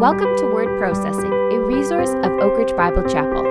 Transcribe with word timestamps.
Welcome 0.00 0.34
to 0.38 0.46
Word 0.46 0.78
Processing, 0.78 1.30
a 1.30 1.60
resource 1.60 2.08
of 2.08 2.32
Oak 2.40 2.56
Ridge 2.56 2.74
Bible 2.74 3.02
Chapel. 3.02 3.42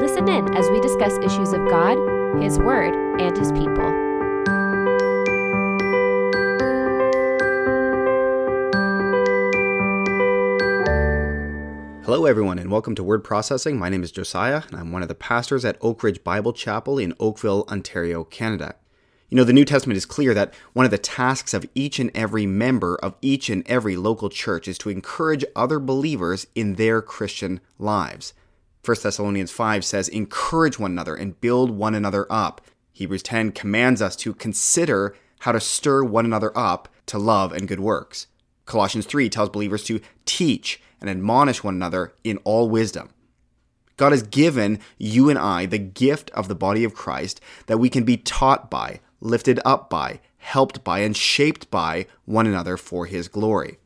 Listen 0.00 0.26
in 0.26 0.56
as 0.56 0.66
we 0.70 0.80
discuss 0.80 1.18
issues 1.18 1.52
of 1.52 1.68
God, 1.68 1.98
His 2.42 2.58
Word, 2.58 2.94
and 3.20 3.36
His 3.36 3.52
people. 3.52 3.84
Hello, 12.06 12.24
everyone, 12.24 12.58
and 12.58 12.70
welcome 12.70 12.94
to 12.94 13.04
Word 13.04 13.22
Processing. 13.22 13.78
My 13.78 13.90
name 13.90 14.02
is 14.02 14.10
Josiah, 14.10 14.62
and 14.68 14.80
I'm 14.80 14.92
one 14.92 15.02
of 15.02 15.08
the 15.08 15.14
pastors 15.14 15.66
at 15.66 15.76
Oak 15.82 16.02
Ridge 16.02 16.24
Bible 16.24 16.54
Chapel 16.54 16.98
in 16.98 17.12
Oakville, 17.20 17.66
Ontario, 17.68 18.24
Canada. 18.24 18.76
You 19.30 19.36
know, 19.36 19.44
the 19.44 19.52
New 19.52 19.66
Testament 19.66 19.98
is 19.98 20.06
clear 20.06 20.32
that 20.32 20.54
one 20.72 20.86
of 20.86 20.90
the 20.90 20.96
tasks 20.96 21.52
of 21.52 21.68
each 21.74 21.98
and 21.98 22.10
every 22.14 22.46
member 22.46 22.96
of 23.02 23.14
each 23.20 23.50
and 23.50 23.62
every 23.68 23.94
local 23.94 24.30
church 24.30 24.66
is 24.66 24.78
to 24.78 24.88
encourage 24.88 25.44
other 25.54 25.78
believers 25.78 26.46
in 26.54 26.76
their 26.76 27.02
Christian 27.02 27.60
lives. 27.78 28.32
1 28.82 28.96
Thessalonians 29.02 29.50
5 29.50 29.84
says, 29.84 30.08
Encourage 30.08 30.78
one 30.78 30.92
another 30.92 31.14
and 31.14 31.38
build 31.42 31.70
one 31.70 31.94
another 31.94 32.26
up. 32.30 32.62
Hebrews 32.92 33.22
10 33.22 33.52
commands 33.52 34.00
us 34.00 34.16
to 34.16 34.32
consider 34.32 35.14
how 35.40 35.52
to 35.52 35.60
stir 35.60 36.04
one 36.04 36.24
another 36.24 36.56
up 36.56 36.88
to 37.06 37.18
love 37.18 37.52
and 37.52 37.68
good 37.68 37.80
works. 37.80 38.28
Colossians 38.64 39.04
3 39.04 39.28
tells 39.28 39.50
believers 39.50 39.84
to 39.84 40.00
teach 40.24 40.80
and 41.02 41.10
admonish 41.10 41.62
one 41.62 41.74
another 41.74 42.14
in 42.24 42.38
all 42.44 42.70
wisdom. 42.70 43.10
God 43.98 44.12
has 44.12 44.22
given 44.22 44.78
you 44.96 45.28
and 45.28 45.38
I 45.38 45.66
the 45.66 45.78
gift 45.78 46.30
of 46.30 46.48
the 46.48 46.54
body 46.54 46.84
of 46.84 46.94
Christ 46.94 47.42
that 47.66 47.78
we 47.78 47.90
can 47.90 48.04
be 48.04 48.16
taught 48.16 48.70
by, 48.70 49.00
lifted 49.20 49.60
up 49.64 49.90
by, 49.90 50.20
helped 50.38 50.84
by, 50.84 51.00
and 51.00 51.16
shaped 51.16 51.70
by 51.70 52.06
one 52.24 52.46
another 52.46 52.76
for 52.76 53.06
His 53.06 53.28
glory. 53.28 53.78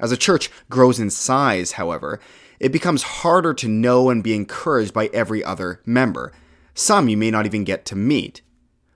As 0.00 0.12
a 0.12 0.16
church 0.16 0.50
grows 0.70 1.00
in 1.00 1.10
size, 1.10 1.72
however, 1.72 2.20
it 2.60 2.72
becomes 2.72 3.02
harder 3.02 3.54
to 3.54 3.68
know 3.68 4.10
and 4.10 4.22
be 4.22 4.34
encouraged 4.34 4.92
by 4.92 5.10
every 5.12 5.42
other 5.44 5.80
member. 5.84 6.32
Some 6.74 7.08
you 7.08 7.16
may 7.16 7.30
not 7.30 7.46
even 7.46 7.64
get 7.64 7.84
to 7.86 7.96
meet. 7.96 8.42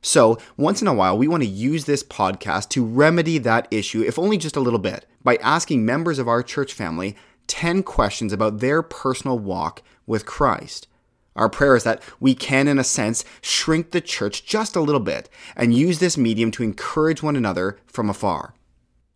So, 0.01 0.39
once 0.57 0.83
in 0.83 0.89
a 0.89 0.95
while, 0.95 1.17
we 1.17 1.29
want 1.29 1.45
to 1.45 1.49
use 1.49 1.85
this 1.85 2.03
podcast 2.03 2.69
to 2.71 2.85
remedy 2.85 3.39
that 3.39 3.69
issue, 3.71 4.03
if 4.03 4.19
only 4.19 4.37
just 4.37 4.57
a 4.57 4.61
little 4.61 4.81
bit, 4.81 5.07
by 5.23 5.37
asking 5.37 5.85
members 5.85 6.19
of 6.19 6.27
our 6.27 6.43
church 6.43 6.73
family 6.73 7.17
10 7.47 7.83
questions 7.85 8.33
about 8.33 8.59
their 8.59 8.83
personal 8.83 9.39
walk 9.39 9.83
with 10.07 10.27
Christ. 10.27 10.89
Our 11.35 11.49
prayer 11.49 11.77
is 11.77 11.85
that 11.85 12.03
we 12.21 12.35
can, 12.35 12.69
in 12.69 12.79
a 12.79 12.85
sense, 12.85 13.25
shrink 13.41 13.91
the 13.91 14.01
church 14.01 14.45
just 14.45 14.77
a 14.77 14.81
little 14.81 15.01
bit 15.01 15.31
and 15.57 15.75
use 15.75 15.99
this 15.99 16.19
medium 16.19 16.51
to 16.53 16.63
encourage 16.63 17.23
one 17.23 17.37
another 17.37 17.79
from 17.87 18.11
afar. 18.11 18.55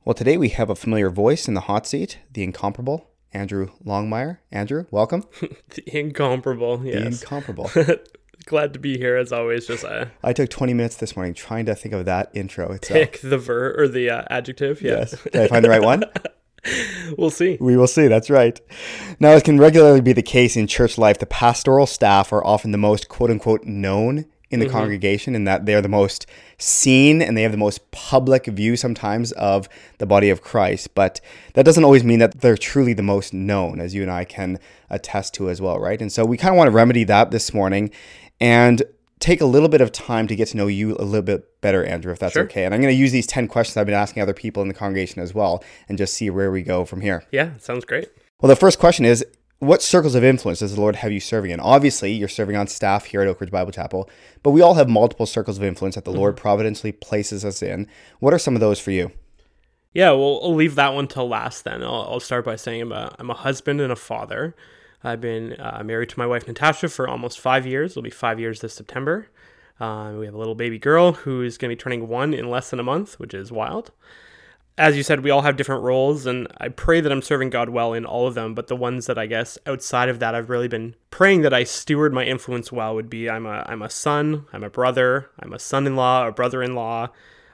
Well, 0.05 0.15
today 0.15 0.37
we 0.37 0.49
have 0.51 0.71
a 0.71 0.75
familiar 0.75 1.11
voice 1.11 1.49
in 1.49 1.55
the 1.55 1.63
hot 1.63 1.87
seat, 1.87 2.19
the 2.33 2.43
incomparable 2.43 3.11
Andrew 3.33 3.71
Longmire. 3.85 4.39
Andrew, 4.51 4.87
welcome. 4.91 5.25
the 5.41 5.83
incomparable, 5.87 6.81
yes. 6.85 7.01
The 7.01 7.07
incomparable. 7.07 7.71
Glad 8.47 8.73
to 8.75 8.79
be 8.79 8.97
here 8.97 9.17
as 9.17 9.33
always, 9.33 9.67
Josiah. 9.67 10.09
I 10.23 10.33
took 10.33 10.49
20 10.49 10.73
minutes 10.73 10.97
this 10.97 11.17
morning 11.17 11.35
trying 11.35 11.67
to 11.67 11.75
think 11.75 11.95
of 11.95 12.05
that 12.05 12.31
intro. 12.33 12.71
It's, 12.73 12.89
Pick 12.89 13.21
the 13.21 13.39
verb 13.39 13.79
or 13.79 13.89
the 13.89 14.09
uh, 14.09 14.23
adjective. 14.31 14.81
Yeah. 14.81 14.99
Yes. 14.99 15.23
Did 15.25 15.37
I 15.37 15.49
find 15.49 15.65
the 15.65 15.71
right 15.71 15.83
one? 15.83 16.05
we'll 17.19 17.31
see. 17.31 17.57
We 17.61 17.77
will 17.77 17.87
see. 17.87 18.09
That's 18.09 18.31
right. 18.31 18.61
Now, 19.21 19.33
it 19.33 19.45
can 19.45 19.59
regularly 19.59 20.01
be 20.01 20.13
the 20.13 20.23
case 20.23 20.57
in 20.57 20.67
church 20.67 20.99
life. 20.99 21.19
The 21.19 21.27
pastoral 21.27 21.87
staff 21.87 22.33
are 22.33 22.45
often 22.45 22.73
the 22.73 22.79
most 22.79 23.09
quote 23.09 23.31
unquote 23.31 23.65
known 23.65 24.27
in 24.49 24.61
the 24.61 24.67
mm-hmm. 24.67 24.77
congregation 24.77 25.35
in 25.35 25.45
that 25.45 25.67
they're 25.67 25.83
the 25.83 25.89
most 25.89 26.25
seen 26.57 27.21
and 27.21 27.37
they 27.37 27.43
have 27.43 27.51
the 27.51 27.59
most 27.59 27.91
public 27.91 28.47
view 28.47 28.77
sometimes 28.77 29.33
of 29.33 29.69
the 29.99 30.07
body 30.07 30.31
of 30.31 30.41
Christ. 30.41 30.95
But 30.95 31.21
that 31.55 31.65
doesn't 31.65 31.85
always 31.85 32.05
mean 32.05 32.21
that 32.21 32.41
they're 32.41 32.57
truly 32.57 32.93
the 32.93 33.03
most 33.03 33.35
known, 33.35 33.81
as 33.81 33.95
you 33.95 34.03
and 34.03 34.11
I 34.11 34.25
can 34.25 34.59
attest 34.89 35.35
to 35.35 35.51
as 35.51 35.61
well, 35.61 35.81
right? 35.81 36.01
And 36.01 36.13
so 36.13 36.25
we 36.25 36.37
kind 36.37 36.55
of 36.55 36.57
want 36.57 36.69
to 36.69 36.73
remedy 36.73 37.05
that 37.05 37.33
this 37.33 37.53
morning 37.53 37.91
and 38.41 38.83
take 39.21 39.41
a 39.41 39.47
little 39.47 39.69
bit 39.69 39.81
of 39.81 39.93
time 39.93 40.27
to 40.27 40.37
get 40.37 40.49
to 40.49 40.57
know 40.57 40.67
you 40.67 40.97
a 40.97 41.05
little 41.05 41.23
bit 41.23 41.61
better, 41.61 41.85
Andrew, 41.85 42.13
if 42.13 42.19
that's 42.19 42.35
sure. 42.35 42.45
okay. 42.45 42.65
And 42.65 42.75
I'm 42.75 42.81
going 42.81 42.93
to 42.93 42.99
use 42.99 43.13
these 43.13 43.27
10 43.27 43.49
questions 43.49 43.77
I've 43.77 43.87
been 43.87 43.95
asking 43.95 44.23
other 44.23 44.35
people 44.35 44.63
in 44.63 44.69
the 44.69 44.75
congregation 44.75 45.23
as 45.23 45.35
well 45.35 45.65
and 45.89 45.97
just 45.97 46.15
see 46.15 46.29
where 46.31 46.51
we 46.51 46.63
go 46.63 46.85
from 46.85 47.01
here. 47.01 47.25
Yeah, 47.31 47.57
sounds 47.59 47.85
great. 47.85 48.11
Well, 48.41 48.49
the 48.49 48.57
first 48.57 48.79
question 48.79 49.05
is 49.05 49.25
what 49.59 49.83
circles 49.83 50.15
of 50.15 50.23
influence 50.23 50.59
does 50.59 50.75
the 50.75 50.81
Lord 50.81 50.97
have 50.97 51.13
you 51.13 51.21
serving 51.21 51.51
in? 51.51 51.61
Obviously, 51.61 52.13
you're 52.13 52.29
serving 52.29 52.57
on 52.57 52.67
staff 52.67 53.07
here 53.07 53.23
at 53.23 53.29
Oak 53.29 53.41
Ridge 53.41 53.51
Bible 53.51 53.73
Chapel, 53.73 54.11
but 54.43 54.51
we 54.51 54.61
all 54.61 54.75
have 54.75 54.89
multiple 54.89 55.25
circles 55.25 55.57
of 55.57 55.65
influence 55.65 55.95
that 55.95 56.05
the 56.05 56.11
mm-hmm. 56.11 56.21
Lord 56.21 56.37
providentially 56.37 56.93
places 56.93 57.45
us 57.45 57.63
in. 57.63 57.89
What 58.21 58.35
are 58.35 58.39
some 58.39 58.55
of 58.55 58.61
those 58.61 58.79
for 58.79 58.91
you? 58.91 59.13
Yeah, 59.95 60.11
well, 60.11 60.41
I'll 60.43 60.55
leave 60.55 60.75
that 60.75 60.93
one 60.93 61.09
till 61.09 61.27
last 61.27 61.65
then. 61.65 61.83
I'll, 61.83 62.07
I'll 62.11 62.21
start 62.21 62.45
by 62.45 62.57
saying 62.57 62.83
I'm 62.83 62.93
a, 62.93 63.15
I'm 63.19 63.31
a 63.31 63.35
husband 63.35 63.81
and 63.81 63.91
a 63.91 63.97
father. 63.97 64.55
I've 65.05 65.21
been 65.21 65.55
uh, 65.59 65.83
married 65.85 66.09
to 66.11 66.19
my 66.19 66.27
wife 66.27 66.47
Natasha 66.47 66.89
for 66.89 67.09
almost 67.09 67.41
five 67.41 67.67
years. 67.67 67.93
It'll 67.93 68.03
be 68.03 68.11
five 68.11 68.41
years 68.41 68.61
this 68.61 68.75
September. 68.75 69.29
Uh, 69.79 70.15
we 70.19 70.27
have 70.27 70.35
a 70.35 70.39
little 70.39 70.55
baby 70.55 70.79
girl 70.79 71.13
who's 71.13 71.59
going 71.59 71.71
to 71.71 71.77
be 71.77 71.81
turning 71.81 72.09
one 72.09 72.33
in 72.33 72.51
less 72.51 72.71
than 72.71 72.81
a 72.81 72.85
month, 72.85 73.21
which 73.21 73.35
is 73.35 73.53
wild. 73.53 73.93
As 74.79 74.97
you 74.97 75.03
said, 75.03 75.21
we 75.21 75.31
all 75.31 75.43
have 75.43 75.57
different 75.57 75.83
roles, 75.83 76.27
and 76.27 76.49
I 76.59 76.69
pray 76.69 77.01
that 77.01 77.11
I'm 77.11 77.23
serving 77.23 77.49
God 77.49 77.71
well 77.71 77.95
in 77.95 78.05
all 78.05 78.27
of 78.27 78.35
them. 78.35 78.55
But 78.55 78.67
the 78.67 78.77
ones 78.77 79.07
that 79.07 79.17
I 79.17 79.27
guess 79.27 79.57
outside 79.67 80.11
of 80.11 80.19
that, 80.19 80.35
I've 80.35 80.51
really 80.51 80.69
been 80.69 80.95
praying 81.11 81.43
that 81.43 81.55
I 81.55 81.65
steward 81.65 82.13
my 82.13 82.25
influence 82.25 82.71
well 82.71 82.95
would 82.95 83.09
be 83.09 83.31
I'm 83.31 83.47
a 83.47 83.65
I'm 83.67 83.81
a 83.81 83.89
son, 83.89 84.47
I'm 84.53 84.63
a 84.63 84.69
brother, 84.71 85.31
I'm 85.41 85.55
a 85.55 85.59
son-in-law, 85.59 86.27
a 86.27 86.33
brother-in-law, 86.33 87.09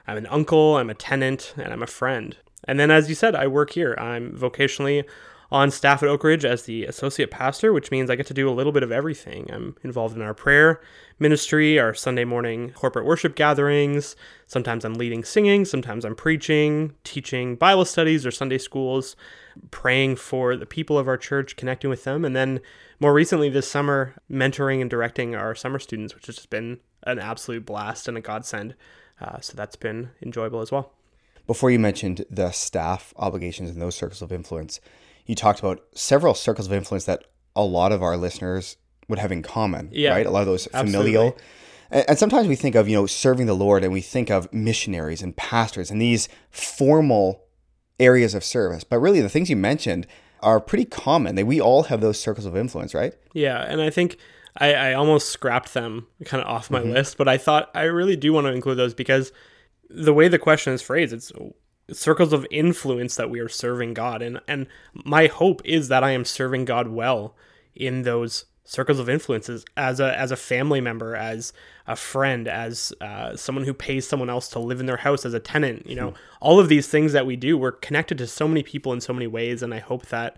I'm 0.05 0.17
an 0.17 0.27
uncle, 0.27 0.75
I'm 0.75 0.89
a 0.89 0.95
tenant, 0.95 1.53
and 1.55 1.71
I'm 1.71 1.83
a 1.83 1.87
friend. 1.87 2.35
And 2.65 2.77
then, 2.77 2.91
as 2.91 3.07
you 3.07 3.15
said, 3.15 3.35
I 3.35 3.47
work 3.47 3.71
here. 3.71 3.95
I'm 3.97 4.37
vocationally 4.37 5.05
on 5.51 5.71
staff 5.71 6.01
at 6.01 6.09
Oak 6.09 6.23
Ridge 6.23 6.45
as 6.45 6.63
the 6.63 6.85
associate 6.85 7.31
pastor, 7.31 7.71
which 7.71 7.91
means 7.91 8.09
I 8.09 8.15
get 8.15 8.27
to 8.27 8.33
do 8.33 8.49
a 8.49 8.51
little 8.51 8.71
bit 8.71 8.83
of 8.83 8.91
everything. 8.91 9.49
I'm 9.51 9.75
involved 9.83 10.15
in 10.15 10.21
our 10.21 10.33
prayer 10.33 10.81
ministry, 11.19 11.79
our 11.79 11.93
Sunday 11.93 12.25
morning 12.25 12.71
corporate 12.71 13.05
worship 13.05 13.35
gatherings. 13.35 14.15
Sometimes 14.47 14.83
I'm 14.83 14.95
leading 14.95 15.23
singing, 15.23 15.65
sometimes 15.65 16.05
I'm 16.05 16.15
preaching, 16.15 16.93
teaching 17.03 17.55
Bible 17.55 17.85
studies 17.85 18.25
or 18.25 18.31
Sunday 18.31 18.57
schools, 18.57 19.15
praying 19.71 20.15
for 20.15 20.55
the 20.55 20.65
people 20.65 20.97
of 20.97 21.07
our 21.07 21.17
church, 21.17 21.55
connecting 21.55 21.89
with 21.89 22.03
them, 22.03 22.25
and 22.25 22.35
then 22.35 22.59
more 22.99 23.13
recently 23.13 23.49
this 23.49 23.69
summer, 23.69 24.15
mentoring 24.29 24.81
and 24.81 24.89
directing 24.89 25.35
our 25.35 25.55
summer 25.55 25.79
students, 25.79 26.15
which 26.15 26.25
has 26.27 26.35
just 26.35 26.49
been 26.49 26.79
an 27.03 27.19
absolute 27.19 27.65
blast 27.65 28.07
and 28.07 28.17
a 28.17 28.21
godsend. 28.21 28.75
Uh, 29.21 29.39
so 29.39 29.53
that's 29.55 29.75
been 29.75 30.09
enjoyable 30.21 30.61
as 30.61 30.71
well. 30.71 30.93
Before 31.45 31.69
you 31.69 31.79
mentioned 31.79 32.25
the 32.29 32.51
staff 32.51 33.13
obligations 33.17 33.69
and 33.69 33.81
those 33.81 33.95
circles 33.95 34.21
of 34.21 34.31
influence, 34.31 34.79
you 35.25 35.35
talked 35.35 35.59
about 35.59 35.81
several 35.93 36.33
circles 36.33 36.67
of 36.67 36.73
influence 36.73 37.05
that 37.05 37.25
a 37.55 37.63
lot 37.63 37.91
of 37.91 38.01
our 38.01 38.17
listeners 38.17 38.77
would 39.07 39.19
have 39.19 39.31
in 39.31 39.41
common, 39.41 39.89
yeah, 39.91 40.11
right? 40.11 40.25
A 40.25 40.31
lot 40.31 40.41
of 40.41 40.47
those 40.47 40.67
familial. 40.67 41.27
Absolutely. 41.27 41.43
And 42.07 42.17
sometimes 42.17 42.47
we 42.47 42.55
think 42.55 42.73
of, 42.73 42.89
you 42.89 42.95
know, 42.95 43.05
serving 43.05 43.45
the 43.45 43.53
Lord 43.53 43.83
and 43.83 43.93
we 43.93 44.01
think 44.01 44.31
of 44.31 44.51
missionaries 44.51 45.21
and 45.21 45.35
pastors 45.35 45.91
and 45.91 46.01
these 46.01 46.27
formal 46.49 47.43
areas 47.99 48.33
of 48.33 48.43
service. 48.43 48.83
But 48.83 48.99
really, 48.99 49.21
the 49.21 49.29
things 49.29 49.49
you 49.49 49.55
mentioned 49.55 50.07
are 50.41 50.59
pretty 50.59 50.85
common. 50.85 51.35
They, 51.35 51.43
we 51.43 51.61
all 51.61 51.83
have 51.83 52.01
those 52.01 52.19
circles 52.19 52.45
of 52.47 52.57
influence, 52.57 52.95
right? 52.95 53.13
Yeah. 53.33 53.61
And 53.61 53.79
I 53.79 53.91
think 53.91 54.17
I, 54.57 54.73
I 54.73 54.93
almost 54.93 55.29
scrapped 55.29 55.73
them 55.73 56.07
kind 56.25 56.43
of 56.43 56.49
off 56.49 56.71
my 56.71 56.79
mm-hmm. 56.79 56.91
list, 56.91 57.17
but 57.17 57.27
I 57.27 57.37
thought 57.37 57.69
I 57.75 57.83
really 57.83 58.15
do 58.15 58.33
want 58.33 58.45
to 58.47 58.53
include 58.53 58.77
those 58.77 58.93
because 58.93 59.31
the 59.89 60.13
way 60.13 60.27
the 60.27 60.39
question 60.39 60.73
is 60.73 60.81
phrased, 60.81 61.13
it's 61.13 61.31
circles 61.91 62.33
of 62.33 62.47
influence 62.49 63.15
that 63.15 63.29
we 63.29 63.39
are 63.39 63.49
serving 63.49 63.93
God. 63.93 64.21
And 64.21 64.39
and 64.47 64.67
my 64.93 65.27
hope 65.27 65.61
is 65.65 65.87
that 65.87 66.03
I 66.03 66.11
am 66.11 66.25
serving 66.25 66.65
God 66.65 66.87
well 66.87 67.35
in 67.75 68.03
those 68.03 68.45
circles 68.65 68.97
of 68.97 69.09
influences 69.09 69.65
as 69.75 69.99
a 69.99 70.17
as 70.17 70.31
a 70.31 70.35
family 70.35 70.81
member, 70.81 71.15
as 71.15 71.53
a 71.87 71.95
friend, 71.95 72.47
as 72.47 72.93
uh, 73.01 73.35
someone 73.35 73.65
who 73.65 73.73
pays 73.73 74.07
someone 74.07 74.29
else 74.29 74.47
to 74.49 74.59
live 74.59 74.79
in 74.79 74.85
their 74.85 74.97
house, 74.97 75.25
as 75.25 75.33
a 75.33 75.39
tenant. 75.39 75.87
You 75.87 75.95
know, 75.95 76.09
hmm. 76.11 76.17
all 76.41 76.59
of 76.59 76.69
these 76.69 76.87
things 76.87 77.13
that 77.13 77.25
we 77.25 77.35
do, 77.35 77.57
we're 77.57 77.71
connected 77.71 78.17
to 78.19 78.27
so 78.27 78.47
many 78.47 78.63
people 78.63 78.93
in 78.93 79.01
so 79.01 79.13
many 79.13 79.27
ways, 79.27 79.61
and 79.61 79.73
I 79.73 79.79
hope 79.79 80.07
that 80.07 80.37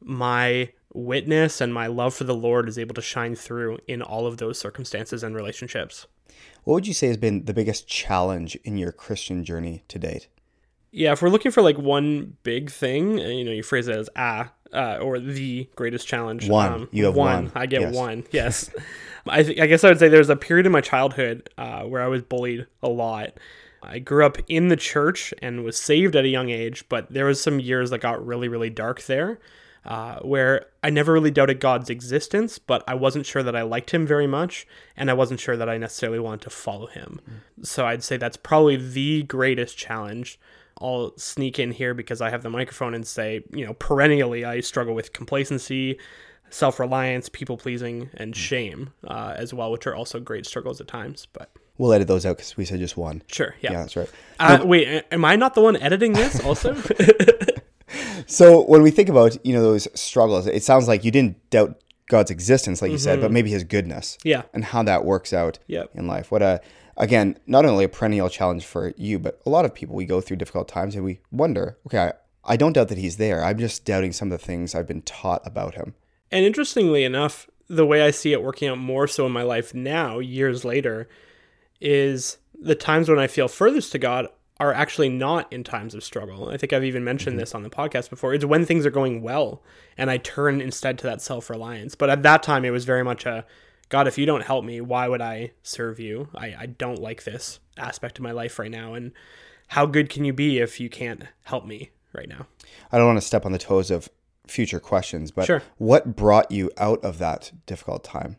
my 0.00 0.70
witness 0.92 1.60
and 1.60 1.74
my 1.74 1.86
love 1.86 2.14
for 2.14 2.24
the 2.24 2.34
Lord 2.34 2.68
is 2.68 2.78
able 2.78 2.94
to 2.94 3.02
shine 3.02 3.34
through 3.34 3.78
in 3.88 4.00
all 4.00 4.26
of 4.26 4.36
those 4.36 4.58
circumstances 4.58 5.22
and 5.22 5.34
relationships. 5.34 6.06
What 6.62 6.74
would 6.74 6.86
you 6.86 6.94
say 6.94 7.08
has 7.08 7.16
been 7.16 7.44
the 7.44 7.54
biggest 7.54 7.88
challenge 7.88 8.56
in 8.64 8.78
your 8.78 8.92
Christian 8.92 9.44
journey 9.44 9.84
to 9.88 9.98
date? 9.98 10.28
Yeah, 10.96 11.10
if 11.10 11.22
we're 11.22 11.28
looking 11.28 11.50
for 11.50 11.60
like 11.60 11.76
one 11.76 12.36
big 12.44 12.70
thing, 12.70 13.18
uh, 13.18 13.24
you 13.24 13.44
know, 13.44 13.50
you 13.50 13.64
phrase 13.64 13.88
it 13.88 13.96
as 13.96 14.08
ah 14.14 14.52
uh, 14.72 14.98
or 15.00 15.18
the 15.18 15.68
greatest 15.74 16.06
challenge. 16.06 16.48
One, 16.48 16.72
um, 16.72 16.88
you 16.92 17.06
have 17.06 17.16
one. 17.16 17.44
one. 17.46 17.52
I 17.54 17.66
get 17.66 17.80
yes. 17.80 17.94
one. 17.94 18.24
Yes, 18.30 18.70
I, 19.26 19.42
th- 19.42 19.58
I 19.58 19.66
guess 19.66 19.82
I 19.82 19.88
would 19.88 19.98
say 19.98 20.08
there's 20.08 20.30
a 20.30 20.36
period 20.36 20.66
in 20.66 20.72
my 20.72 20.80
childhood 20.80 21.48
uh, 21.58 21.82
where 21.82 22.02
I 22.02 22.06
was 22.06 22.22
bullied 22.22 22.66
a 22.82 22.88
lot. 22.88 23.32
I 23.82 23.98
grew 23.98 24.24
up 24.24 24.38
in 24.48 24.68
the 24.68 24.76
church 24.76 25.34
and 25.42 25.64
was 25.64 25.76
saved 25.76 26.16
at 26.16 26.24
a 26.24 26.28
young 26.28 26.50
age, 26.50 26.88
but 26.88 27.12
there 27.12 27.26
was 27.26 27.42
some 27.42 27.60
years 27.60 27.90
that 27.90 27.98
got 27.98 28.24
really, 28.24 28.48
really 28.48 28.70
dark 28.70 29.02
there, 29.02 29.38
uh, 29.84 30.20
where 30.20 30.66
I 30.82 30.90
never 30.90 31.12
really 31.12 31.30
doubted 31.30 31.60
God's 31.60 31.90
existence, 31.90 32.58
but 32.58 32.82
I 32.86 32.94
wasn't 32.94 33.26
sure 33.26 33.42
that 33.42 33.56
I 33.56 33.62
liked 33.62 33.90
Him 33.90 34.06
very 34.06 34.26
much, 34.26 34.66
and 34.96 35.10
I 35.10 35.14
wasn't 35.14 35.40
sure 35.40 35.56
that 35.56 35.68
I 35.68 35.76
necessarily 35.76 36.20
wanted 36.20 36.42
to 36.42 36.50
follow 36.50 36.86
Him. 36.86 37.20
Mm. 37.28 37.66
So 37.66 37.84
I'd 37.84 38.04
say 38.04 38.16
that's 38.16 38.36
probably 38.36 38.76
the 38.76 39.24
greatest 39.24 39.76
challenge 39.76 40.38
I'll 40.80 41.12
sneak 41.16 41.58
in 41.58 41.70
here 41.72 41.94
because 41.94 42.20
I 42.20 42.30
have 42.30 42.42
the 42.42 42.50
microphone 42.50 42.94
and 42.94 43.06
say, 43.06 43.44
you 43.52 43.64
know, 43.66 43.74
perennially 43.74 44.44
I 44.44 44.60
struggle 44.60 44.94
with 44.94 45.12
complacency, 45.12 45.98
self 46.50 46.78
reliance, 46.80 47.28
people 47.28 47.56
pleasing, 47.56 48.10
and 48.14 48.34
shame 48.36 48.92
uh, 49.06 49.34
as 49.36 49.52
well, 49.54 49.70
which 49.70 49.86
are 49.86 49.94
also 49.94 50.20
great 50.20 50.46
struggles 50.46 50.80
at 50.80 50.88
times. 50.88 51.26
But 51.32 51.50
We'll 51.76 51.92
edit 51.92 52.06
those 52.06 52.24
out 52.24 52.36
because 52.36 52.56
we 52.56 52.64
said 52.64 52.78
just 52.78 52.96
one. 52.96 53.22
sure, 53.26 53.54
yeah. 53.60 53.72
Yeah, 53.72 53.80
that's 53.80 53.96
right. 53.96 54.10
Uh, 54.38 54.60
wait, 54.64 55.04
am 55.10 55.24
I 55.24 55.34
not 55.34 55.54
the 55.54 55.60
one 55.60 55.76
editing 55.76 56.12
this 56.12 56.38
also? 56.44 56.76
So 58.26 58.62
when 58.64 58.82
we 58.82 58.90
think 58.90 59.08
about 59.08 59.36
you 59.46 59.52
know 59.52 59.62
those 59.62 59.86
struggles, 59.98 60.46
it 60.46 60.62
sounds 60.62 60.88
like 60.88 61.04
you 61.04 61.10
didn't 61.10 61.50
doubt 61.50 61.80
God's 62.08 62.30
existence, 62.30 62.80
like 62.82 62.90
you 62.90 62.98
said, 62.98 63.20
but 63.20 63.30
maybe 63.30 63.50
His 63.50 63.64
goodness. 63.64 64.18
Yeah. 64.24 64.42
and 64.54 64.64
how 64.64 64.82
that 64.84 65.04
works 65.04 65.32
out 65.32 65.58
Yep. 65.66 65.90
in 65.94 66.06
life. 66.06 66.30
What 66.32 66.42
a 66.42 66.60
again, 66.96 67.38
not 67.46 67.64
only 67.64 67.84
a 67.84 67.88
perennial 67.88 68.28
challenge 68.28 68.64
for 68.64 68.92
you, 68.96 69.18
but 69.18 69.40
a 69.46 69.50
lot 69.50 69.64
of 69.64 69.74
people. 69.74 69.96
We 69.96 70.06
go 70.06 70.20
through 70.20 70.36
difficult 70.36 70.68
times 70.68 70.94
and 70.94 71.04
we 71.04 71.20
wonder, 71.30 71.78
okay, 71.86 71.98
I, 71.98 72.12
I 72.44 72.56
don't 72.56 72.74
doubt 72.74 72.88
that 72.88 72.98
He's 72.98 73.16
there. 73.16 73.44
I'm 73.44 73.58
just 73.58 73.84
doubting 73.84 74.12
some 74.12 74.30
of 74.30 74.38
the 74.38 74.44
things 74.44 74.74
I've 74.74 74.88
been 74.88 75.02
taught 75.02 75.46
about 75.46 75.74
Him. 75.74 75.94
And 76.30 76.44
interestingly 76.44 77.04
enough, 77.04 77.48
the 77.68 77.86
way 77.86 78.02
I 78.02 78.10
see 78.10 78.32
it 78.32 78.42
working 78.42 78.68
out 78.68 78.78
more 78.78 79.06
so 79.06 79.26
in 79.26 79.32
my 79.32 79.42
life 79.42 79.74
now, 79.74 80.18
years 80.18 80.64
later, 80.64 81.08
is 81.80 82.38
the 82.58 82.74
times 82.74 83.08
when 83.08 83.18
I 83.18 83.26
feel 83.26 83.48
furthest 83.48 83.92
to 83.92 83.98
God 83.98 84.28
are 84.60 84.72
actually 84.72 85.08
not 85.08 85.52
in 85.52 85.64
times 85.64 85.94
of 85.94 86.04
struggle. 86.04 86.48
I 86.48 86.56
think 86.56 86.72
I've 86.72 86.84
even 86.84 87.02
mentioned 87.02 87.34
mm-hmm. 87.34 87.40
this 87.40 87.54
on 87.54 87.62
the 87.62 87.70
podcast 87.70 88.08
before. 88.08 88.34
It's 88.34 88.44
when 88.44 88.64
things 88.64 88.86
are 88.86 88.90
going 88.90 89.22
well 89.22 89.62
and 89.98 90.10
I 90.10 90.18
turn 90.18 90.60
instead 90.60 90.98
to 90.98 91.06
that 91.06 91.20
self 91.20 91.50
reliance. 91.50 91.94
But 91.94 92.10
at 92.10 92.22
that 92.22 92.42
time, 92.42 92.64
it 92.64 92.70
was 92.70 92.84
very 92.84 93.02
much 93.02 93.26
a 93.26 93.44
God, 93.94 94.08
if 94.08 94.18
you 94.18 94.26
don't 94.26 94.42
help 94.42 94.64
me, 94.64 94.80
why 94.80 95.06
would 95.06 95.22
I 95.22 95.52
serve 95.62 96.00
you? 96.00 96.28
I, 96.34 96.46
I 96.58 96.66
don't 96.66 96.98
like 96.98 97.22
this 97.22 97.60
aspect 97.76 98.18
of 98.18 98.24
my 98.24 98.32
life 98.32 98.58
right 98.58 98.68
now. 98.68 98.94
And 98.94 99.12
how 99.68 99.86
good 99.86 100.10
can 100.10 100.24
you 100.24 100.32
be 100.32 100.58
if 100.58 100.80
you 100.80 100.90
can't 100.90 101.22
help 101.44 101.64
me 101.64 101.90
right 102.12 102.28
now? 102.28 102.48
I 102.90 102.98
don't 102.98 103.06
want 103.06 103.18
to 103.18 103.24
step 103.24 103.46
on 103.46 103.52
the 103.52 103.58
toes 103.58 103.92
of 103.92 104.08
future 104.48 104.80
questions, 104.80 105.30
but 105.30 105.46
Sure. 105.46 105.62
what 105.78 106.16
brought 106.16 106.50
you 106.50 106.72
out 106.76 107.04
of 107.04 107.18
that 107.18 107.52
difficult 107.66 108.02
time? 108.02 108.34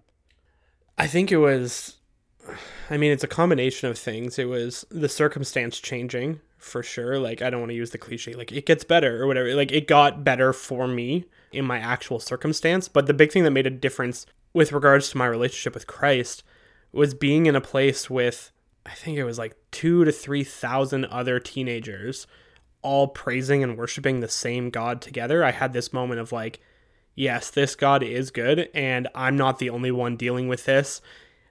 I 0.98 1.08
think 1.08 1.32
it 1.32 1.38
was 1.38 2.00
I 2.90 2.98
mean, 2.98 3.14
it's 3.14 3.24
a 3.24 3.28
combination 3.28 3.88
of 3.88 3.98
things. 3.98 4.38
It 4.38 4.50
was 4.50 4.86
the 4.92 5.08
circumstance 5.08 5.80
changing 5.80 6.42
for 6.58 6.84
sure. 6.84 7.18
Like 7.18 7.42
I 7.42 7.50
don't 7.50 7.62
want 7.62 7.70
to 7.70 7.78
use 7.78 7.92
the 7.92 7.98
cliche 7.98 8.34
like 8.34 8.52
it 8.52 8.66
gets 8.66 8.84
better 8.84 9.24
or 9.24 9.28
whatever. 9.28 9.56
Like 9.56 9.72
it 9.72 9.88
got 9.88 10.26
better 10.26 10.52
for 10.52 10.86
me 10.86 11.24
in 11.54 11.64
my 11.64 11.80
actual 11.80 12.20
circumstance, 12.20 12.90
but 12.90 13.06
the 13.06 13.14
big 13.14 13.32
thing 13.32 13.46
that 13.46 13.52
made 13.52 13.68
a 13.68 13.70
difference 13.70 14.26
with 14.56 14.72
regards 14.72 15.10
to 15.10 15.18
my 15.18 15.28
relationship 15.28 15.76
with 15.76 15.86
Christ 15.86 16.44
was 16.92 17.14
being 17.14 17.46
in 17.46 17.56
a 17.56 17.62
place 17.62 18.10
with 18.10 18.52
I 18.88 18.92
think 18.92 19.18
it 19.18 19.24
was 19.24 19.40
like 19.40 19.56
2 19.72 20.06
to 20.06 20.12
3,000 20.12 21.06
other 21.06 21.40
teenagers 21.40 22.28
all 22.84 23.08
praising 23.08 23.64
and 23.64 23.78
worshiping 23.78 24.20
the 24.20 24.28
same 24.28 24.70
God 24.70 25.02
together. 25.02 25.44
I 25.44 25.52
had 25.52 25.74
this 25.74 25.92
moment 25.92 26.22
of 26.22 26.32
like 26.32 26.62
yes, 27.16 27.50
this 27.50 27.76
God 27.76 28.04
is 28.04 28.32
good, 28.32 28.70
and 28.74 29.08
I'm 29.16 29.38
not 29.38 29.60
the 29.60 29.70
only 29.70 29.92
one 29.92 30.18
dealing 30.18 30.48
with 30.48 30.66
this 30.66 31.02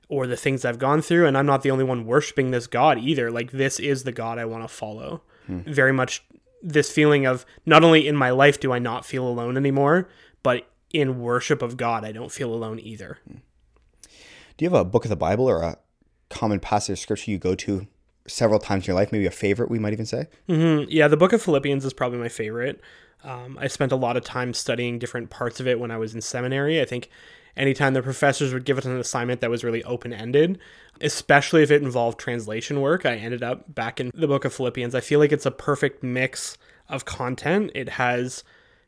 or 0.09 0.27
the 0.27 0.37
things 0.37 0.65
I've 0.65 0.79
gone 0.79 1.01
through, 1.01 1.27
and 1.27 1.37
I'm 1.37 1.47
not 1.47 1.63
the 1.63 1.71
only 1.71 1.85
one 1.85 2.07
worshiping 2.07 2.51
this 2.51 2.67
God 2.67 2.99
either. 2.99 3.31
Like, 3.31 3.51
this 3.51 3.81
is 3.81 4.05
the 4.05 4.13
God 4.13 4.39
I 4.39 4.45
want 4.45 4.63
to 4.63 4.69
follow. 4.69 5.23
Hmm. 5.47 5.61
Very 5.61 5.93
much 5.93 6.23
this 6.63 6.93
feeling 6.93 7.27
of 7.27 7.45
not 7.67 7.83
only 7.83 8.07
in 8.07 8.17
my 8.17 8.31
life 8.31 8.61
do 8.61 8.73
I 8.73 8.79
not 8.79 9.05
feel 9.05 9.27
alone 9.27 9.57
anymore, 9.57 10.09
but 10.43 10.69
in 10.95 11.21
worship 11.21 11.61
of 11.61 11.77
God, 11.77 12.05
I 12.05 12.13
don't 12.13 12.31
feel 12.31 12.55
alone 12.55 12.79
either. 12.79 13.19
Do 13.27 14.65
you 14.65 14.71
have 14.71 14.81
a 14.81 14.85
book 14.85 15.05
of 15.05 15.09
the 15.09 15.17
Bible 15.17 15.51
or 15.51 15.61
a 15.61 15.77
common 16.31 16.61
passage 16.61 16.93
of 16.95 16.99
scripture 17.01 17.33
you 17.33 17.39
go 17.39 17.57
to 17.57 17.89
several 18.29 18.61
times 18.61 18.85
in 18.85 18.93
your 18.93 18.97
life? 18.97 19.11
Maybe 19.11 19.27
a 19.27 19.33
favorite, 19.33 19.71
we 19.71 19.81
might 19.81 19.93
even 19.93 20.07
say. 20.07 20.29
Mm, 20.49 20.87
yeah, 20.89 21.09
the 21.09 21.17
book 21.17 21.33
of 21.33 21.43
Philippians 21.43 21.85
is 21.85 21.93
probably 21.93 22.19
my 22.19 22.29
favorite. 22.29 22.81
Um, 23.25 23.59
I 23.61 23.67
spent 23.67 23.91
a 23.91 23.97
lot 23.97 24.17
of 24.17 24.23
time 24.23 24.55
studying 24.55 24.99
different 24.99 25.31
parts 25.31 25.59
of 25.59 25.67
it 25.67 25.81
when 25.81 25.91
I 25.91 25.97
was 25.97 26.15
in 26.15 26.21
seminary. 26.21 26.81
I 26.81 26.85
think 26.85 27.11
anytime 27.57 27.95
the 27.95 28.03
professors 28.03 28.53
would 28.53 28.65
give 28.65 28.79
us 28.79 28.85
an 28.85 28.97
assignment 28.99 29.41
that 29.41 29.51
was 29.51 29.65
really 29.65 29.83
open 29.83 30.13
ended, 30.13 30.61
especially 31.01 31.65
if 31.65 31.73
it 31.73 31.83
involved 31.83 32.21
translation 32.21 32.81
work, 32.81 33.05
I 33.05 33.17
ended 33.17 33.43
up 33.43 33.75
back 33.75 33.99
in 33.99 34.13
the 34.15 34.29
book 34.29 34.45
of 34.45 34.55
Philippians. 34.55 34.95
I 34.95 35.01
feel 35.01 35.19
like 35.19 35.33
it's 35.33 35.47
a 35.47 35.51
perfect 35.51 36.05
mix 36.05 36.57
of 36.89 37.05
content. 37.05 37.73
It 37.75 37.89
has 37.91 38.45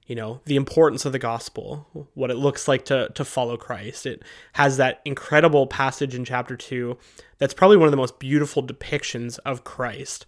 you 0.07 0.15
know 0.15 0.41
the 0.45 0.57
importance 0.57 1.05
of 1.05 1.13
the 1.13 1.19
gospel 1.19 2.09
what 2.15 2.31
it 2.31 2.37
looks 2.37 2.69
like 2.69 2.85
to 2.87 3.09
to 3.15 3.25
follow 3.25 3.57
christ. 3.57 4.07
It 4.07 4.23
has 4.55 4.77
that 4.77 5.01
incredible 5.05 5.67
passage 5.67 6.15
in 6.15 6.25
chapter 6.25 6.57
2 6.57 6.97
that's 7.39 7.55
probably 7.55 7.77
one 7.77 7.87
of 7.87 7.93
the 7.93 7.97
most 7.97 8.19
beautiful 8.19 8.63
depictions 8.63 9.39
of 9.45 9.65
christ 9.65 10.27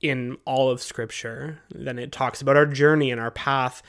in 0.00 0.36
all 0.44 0.70
of 0.70 0.82
scripture. 0.82 1.60
Then 1.74 1.98
it 1.98 2.12
talks 2.12 2.42
about 2.42 2.56
our 2.56 2.66
journey 2.66 3.10
and 3.10 3.20
our 3.20 3.30
path 3.30 3.82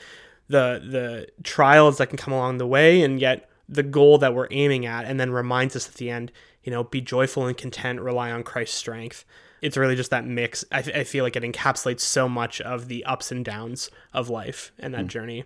the 0.48 0.82
the 0.84 1.28
trials 1.42 1.98
that 1.98 2.08
can 2.08 2.18
come 2.18 2.32
along 2.34 2.58
the 2.58 2.66
way 2.66 3.02
and 3.02 3.20
yet 3.20 3.48
the 3.68 3.82
goal 3.82 4.18
that 4.18 4.34
we're 4.34 4.48
aiming 4.50 4.86
at 4.86 5.04
and 5.04 5.20
then 5.20 5.30
reminds 5.30 5.76
us 5.76 5.88
at 5.88 5.94
the 5.94 6.10
end 6.10 6.32
you 6.64 6.72
know 6.72 6.84
be 6.84 7.00
joyful 7.00 7.46
and 7.46 7.56
content 7.56 8.00
rely 8.00 8.30
on 8.30 8.42
christ's 8.42 8.76
strength 8.76 9.24
it's 9.62 9.76
really 9.76 9.96
just 9.96 10.10
that 10.10 10.24
mix 10.24 10.64
I, 10.72 10.78
I 10.78 11.04
feel 11.04 11.24
like 11.24 11.36
it 11.36 11.42
encapsulates 11.42 12.00
so 12.00 12.28
much 12.28 12.60
of 12.60 12.88
the 12.88 13.04
ups 13.04 13.30
and 13.30 13.44
downs 13.44 13.90
of 14.12 14.28
life 14.28 14.72
and 14.78 14.94
that 14.94 15.02
hmm. 15.02 15.08
journey 15.08 15.44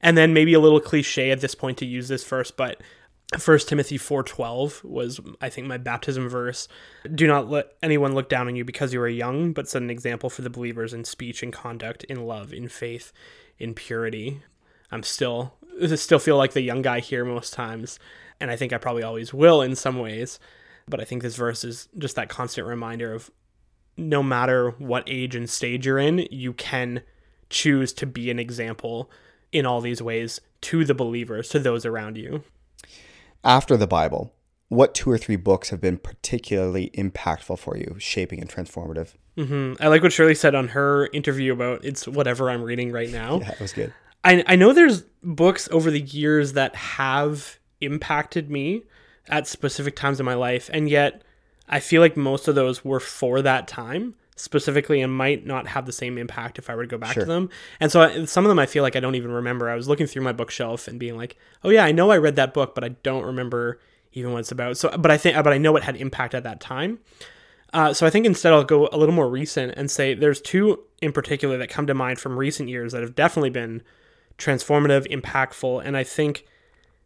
and 0.00 0.16
then 0.16 0.32
maybe 0.32 0.54
a 0.54 0.60
little 0.60 0.80
cliche 0.80 1.30
at 1.30 1.40
this 1.40 1.54
point 1.54 1.78
to 1.78 1.86
use 1.86 2.08
this 2.08 2.24
first 2.24 2.56
but 2.56 2.80
First 3.36 3.68
Timothy 3.68 3.98
4:12 3.98 4.82
was 4.84 5.20
I 5.38 5.50
think 5.50 5.66
my 5.66 5.76
baptism 5.76 6.30
verse. 6.30 6.66
Do 7.14 7.26
not 7.26 7.50
let 7.50 7.74
anyone 7.82 8.14
look 8.14 8.30
down 8.30 8.48
on 8.48 8.56
you 8.56 8.64
because 8.64 8.94
you 8.94 9.02
are 9.02 9.08
young, 9.08 9.52
but 9.52 9.68
set 9.68 9.82
an 9.82 9.90
example 9.90 10.30
for 10.30 10.40
the 10.40 10.48
believers 10.48 10.94
in 10.94 11.04
speech 11.04 11.42
and 11.42 11.52
conduct, 11.52 12.04
in 12.04 12.26
love, 12.26 12.54
in 12.54 12.68
faith, 12.68 13.12
in 13.58 13.74
purity. 13.74 14.40
I'm 14.90 15.02
still 15.02 15.52
I 15.82 15.94
still 15.96 16.18
feel 16.18 16.38
like 16.38 16.54
the 16.54 16.62
young 16.62 16.80
guy 16.80 17.00
here 17.00 17.22
most 17.22 17.52
times, 17.52 17.98
and 18.40 18.50
I 18.50 18.56
think 18.56 18.72
I 18.72 18.78
probably 18.78 19.02
always 19.02 19.34
will 19.34 19.60
in 19.60 19.76
some 19.76 19.98
ways. 19.98 20.40
But 20.88 21.00
I 21.00 21.04
think 21.04 21.22
this 21.22 21.36
verse 21.36 21.64
is 21.64 21.88
just 21.98 22.16
that 22.16 22.28
constant 22.28 22.66
reminder 22.66 23.12
of 23.12 23.30
no 23.96 24.22
matter 24.22 24.70
what 24.78 25.04
age 25.06 25.34
and 25.34 25.48
stage 25.50 25.86
you're 25.86 25.98
in, 25.98 26.26
you 26.30 26.52
can 26.52 27.02
choose 27.50 27.92
to 27.94 28.06
be 28.06 28.30
an 28.30 28.38
example 28.38 29.10
in 29.52 29.66
all 29.66 29.80
these 29.80 30.00
ways 30.00 30.40
to 30.60 30.84
the 30.84 30.94
believers, 30.94 31.48
to 31.50 31.58
those 31.58 31.84
around 31.84 32.16
you. 32.16 32.42
After 33.44 33.76
the 33.76 33.86
Bible, 33.86 34.32
what 34.68 34.94
two 34.94 35.10
or 35.10 35.18
three 35.18 35.36
books 35.36 35.70
have 35.70 35.80
been 35.80 35.98
particularly 35.98 36.90
impactful 36.94 37.58
for 37.58 37.76
you, 37.76 37.96
shaping 37.98 38.40
and 38.40 38.48
transformative? 38.48 39.14
hmm 39.36 39.74
I 39.80 39.88
like 39.88 40.02
what 40.02 40.12
Shirley 40.12 40.34
said 40.34 40.54
on 40.54 40.68
her 40.68 41.08
interview 41.12 41.52
about 41.52 41.84
it's 41.84 42.08
whatever 42.08 42.50
I'm 42.50 42.62
reading 42.62 42.92
right 42.92 43.10
now. 43.10 43.40
Yeah, 43.40 43.52
it 43.52 43.60
was 43.60 43.72
good. 43.72 43.92
I, 44.24 44.44
I 44.46 44.56
know 44.56 44.72
there's 44.72 45.02
books 45.22 45.68
over 45.70 45.90
the 45.90 46.00
years 46.00 46.54
that 46.54 46.74
have 46.74 47.58
impacted 47.80 48.50
me 48.50 48.82
at 49.28 49.46
specific 49.46 49.96
times 49.96 50.20
in 50.20 50.26
my 50.26 50.34
life, 50.34 50.68
and 50.72 50.88
yet 50.88 51.22
I 51.68 51.80
feel 51.80 52.00
like 52.00 52.16
most 52.16 52.48
of 52.48 52.54
those 52.54 52.84
were 52.84 53.00
for 53.00 53.42
that 53.42 53.68
time 53.68 54.14
specifically 54.36 55.00
and 55.00 55.12
might 55.12 55.44
not 55.44 55.66
have 55.66 55.84
the 55.84 55.92
same 55.92 56.16
impact 56.16 56.58
if 56.60 56.70
I 56.70 56.74
were 56.76 56.84
to 56.84 56.88
go 56.88 56.96
back 56.96 57.14
Sure. 57.14 57.24
to 57.24 57.28
them. 57.28 57.50
And 57.80 57.90
so 57.90 58.02
I, 58.02 58.24
some 58.24 58.44
of 58.44 58.48
them 58.48 58.58
I 58.60 58.66
feel 58.66 58.84
like 58.84 58.94
I 58.94 59.00
don't 59.00 59.16
even 59.16 59.32
remember. 59.32 59.68
I 59.68 59.74
was 59.74 59.88
looking 59.88 60.06
through 60.06 60.22
my 60.22 60.32
bookshelf 60.32 60.86
and 60.86 60.98
being 61.00 61.16
like, 61.16 61.36
"Oh 61.64 61.70
yeah, 61.70 61.84
I 61.84 61.90
know 61.92 62.10
I 62.10 62.18
read 62.18 62.36
that 62.36 62.54
book, 62.54 62.74
but 62.74 62.84
I 62.84 62.90
don't 62.90 63.24
remember 63.24 63.80
even 64.12 64.32
what 64.32 64.38
it's 64.38 64.52
about." 64.52 64.76
So 64.76 64.96
but 64.96 65.10
I 65.10 65.18
think 65.18 65.36
but 65.42 65.52
I 65.52 65.58
know 65.58 65.76
it 65.76 65.82
had 65.82 65.96
impact 65.96 66.34
at 66.34 66.44
that 66.44 66.60
time. 66.60 67.00
Uh, 67.74 67.92
so 67.92 68.06
I 68.06 68.10
think 68.10 68.24
instead 68.24 68.52
I'll 68.54 68.64
go 68.64 68.88
a 68.92 68.96
little 68.96 69.14
more 69.14 69.28
recent 69.28 69.74
and 69.76 69.90
say 69.90 70.14
there's 70.14 70.40
two 70.40 70.84
in 71.02 71.12
particular 71.12 71.58
that 71.58 71.68
come 71.68 71.86
to 71.86 71.92
mind 71.94 72.18
from 72.18 72.38
recent 72.38 72.68
years 72.70 72.92
that 72.92 73.02
have 73.02 73.14
definitely 73.14 73.50
been 73.50 73.82
transformative, 74.38 75.06
impactful, 75.10 75.82
and 75.84 75.96
I 75.96 76.04
think 76.04 76.46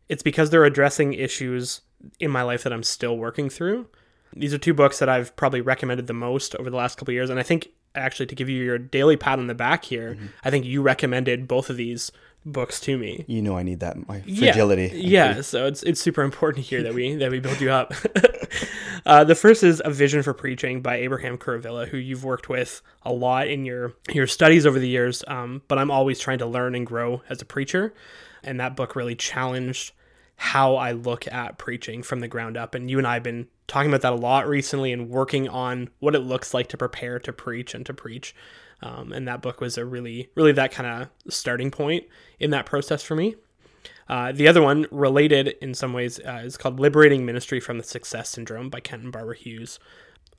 it's 0.09 0.23
because 0.23 0.50
they're 0.50 0.64
addressing 0.64 1.14
issues 1.14 1.81
in 2.21 2.30
my 2.30 2.42
life 2.42 2.62
that 2.64 2.73
I'm 2.73 2.82
still 2.82 3.16
working 3.16 3.49
through. 3.49 3.87
These 4.35 4.54
are 4.54 4.59
two 4.59 4.75
books 4.75 4.99
that 4.99 5.09
I've 5.09 5.35
probably 5.37 5.61
recommended 5.61 6.06
the 6.06 6.14
most 6.14 6.54
over 6.56 6.71
the 6.71 6.76
last 6.76 6.97
couple 6.97 7.12
of 7.12 7.14
years, 7.14 7.30
and 7.30 7.38
I 7.38 7.42
think 7.42 7.68
actually 7.94 8.26
to 8.26 8.35
give 8.35 8.49
you 8.49 8.62
your 8.62 8.78
daily 8.78 9.16
pat 9.16 9.38
on 9.38 9.47
the 9.47 9.54
back 9.54 9.85
here, 9.85 10.16
I 10.44 10.50
think 10.50 10.64
you 10.64 10.80
recommended 10.82 11.47
both 11.47 11.68
of 11.68 11.76
these 11.76 12.11
books 12.44 12.80
to 12.80 12.99
me. 12.99 13.25
You 13.28 13.42
know 13.42 13.56
I 13.56 13.62
need 13.62 13.80
that 13.80 14.09
my 14.09 14.23
Yeah, 14.25 14.52
fragility. 14.52 14.90
Yeah, 14.94 15.40
so 15.42 15.66
it's 15.66 15.82
it's 15.82 16.00
super 16.00 16.23
important 16.23 16.64
here 16.64 16.82
that 16.82 16.94
we 16.94 17.14
that 17.16 17.30
we 17.30 17.40
build 17.40 17.61
you 17.61 17.71
up. 17.71 17.92
uh, 19.06 19.25
the 19.25 19.35
first 19.35 19.62
is 19.62 19.82
a 19.85 19.90
vision 19.90 20.23
for 20.23 20.35
preaching 20.35 20.80
by 20.80 20.97
Abraham 20.97 21.38
Kuruvilla, 21.38 21.88
who 21.88 21.97
you've 21.97 22.25
worked 22.25 22.49
with 22.49 22.82
a 23.02 23.12
lot 23.12 23.49
in 23.49 23.64
your 23.64 23.94
your 24.11 24.26
studies 24.26 24.66
over 24.66 24.78
the 24.78 24.88
years. 24.88 25.23
Um, 25.26 25.62
but 25.68 25.78
I'm 25.78 25.90
always 25.90 26.18
trying 26.18 26.38
to 26.38 26.47
learn 26.47 26.75
and 26.75 26.87
grow 26.87 27.23
as 27.28 27.42
a 27.42 27.44
preacher, 27.44 27.94
and 28.42 28.59
that 28.61 28.76
book 28.76 28.97
really 28.97 29.14
challenged 29.14 29.92
how 30.43 30.75
I 30.75 30.91
look 30.91 31.29
at 31.29 31.57
preaching 31.57 32.03
from 32.03 32.19
the 32.19 32.27
ground 32.27 32.57
up. 32.57 32.75
And 32.75 32.91
you 32.91 32.99
and 32.99 33.07
I 33.07 33.15
have 33.15 33.23
been 33.23 33.47
talking 33.69 33.89
about 33.89 34.01
that 34.01 34.13
a 34.13 34.17
lot 34.17 34.49
recently 34.49 34.93
and 34.93 35.09
working 35.09 35.49
on 35.49 35.89
what 36.01 36.17
it 36.17 36.19
looks 36.19 36.53
like 36.53 36.69
to 36.71 36.77
prepare 36.77 37.21
to 37.21 37.33
preach 37.33 37.75
and 37.75 37.87
to 37.87 37.95
preach. 37.95 38.35
Um, 38.83 39.13
and 39.13 39.29
that 39.29 39.41
book 39.41 39.61
was 39.61 39.79
a 39.79 39.85
really, 39.85 40.31
really 40.35 40.51
that 40.51 40.73
kind 40.73 41.03
of 41.29 41.33
starting 41.33 41.71
point 41.71 42.07
in 42.41 42.51
that 42.51 42.67
process 42.67 43.05
for 43.05 43.15
me. 43.15 43.37
Uh, 44.09 44.33
the 44.33 44.49
other 44.49 44.61
one, 44.61 44.89
related 44.91 45.55
in 45.63 45.75
some 45.75 45.93
ways, 45.93 46.19
uh, 46.19 46.43
is 46.45 46.57
called 46.57 46.81
Liberating 46.81 47.25
Ministry 47.25 47.61
from 47.61 47.79
the 47.79 47.85
Success 47.85 48.29
Syndrome 48.29 48.69
by 48.69 48.81
Kent 48.81 49.05
and 49.05 49.13
Barbara 49.13 49.37
Hughes. 49.37 49.79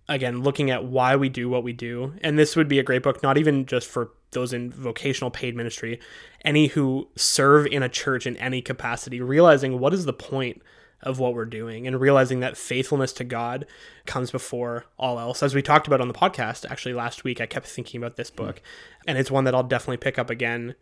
again, 0.10 0.44
looking 0.44 0.70
at 0.70 0.84
why 0.84 1.16
we 1.16 1.30
do 1.30 1.48
what 1.48 1.64
we 1.64 1.72
do. 1.72 2.14
And 2.22 2.38
this 2.38 2.58
would 2.58 2.68
be 2.68 2.80
a 2.80 2.84
great 2.84 3.04
book, 3.04 3.24
not 3.24 3.38
even 3.38 3.66
just 3.66 3.88
for 3.88 4.12
those 4.34 4.54
in 4.54 4.72
vocational 4.72 5.32
paid 5.32 5.56
ministry, 5.56 6.00
any 6.44 6.68
who 6.68 7.10
serve 7.16 7.66
in 7.68 7.84
a 7.84 7.90
church 7.90 8.26
in 8.26 8.38
any 8.38 8.62
capacity, 8.62 9.22
realizing 9.22 9.80
what 9.80 9.94
is 9.94 10.06
the 10.06 10.14
point 10.14 10.62
of 11.02 11.20
what 11.20 11.34
we're 11.34 11.46
doing 11.46 11.86
and 11.86 12.00
realizing 12.00 12.40
that 12.40 12.58
faithfulness 12.58 13.14
to 13.14 13.24
God 13.24 13.66
comes 14.06 14.32
before 14.32 14.86
all 14.98 15.20
else. 15.20 15.44
As 15.44 15.54
we 15.54 15.62
talked 15.62 15.86
about 15.86 16.02
on 16.02 16.08
the 16.08 16.14
podcast, 16.14 16.70
actually 16.70 16.94
last 16.94 17.24
week, 17.24 17.42
I 17.42 17.46
kept 17.46 17.68
thinking 17.68 18.02
about 18.02 18.16
this 18.16 18.32
book, 18.32 18.62
and 19.06 19.18
it's 19.18 19.30
one 19.30 19.44
that 19.44 19.54
I'll 19.54 19.64
definitely 19.64 19.98
pick 19.98 20.18
up 20.18 20.30
again, 20.30 20.76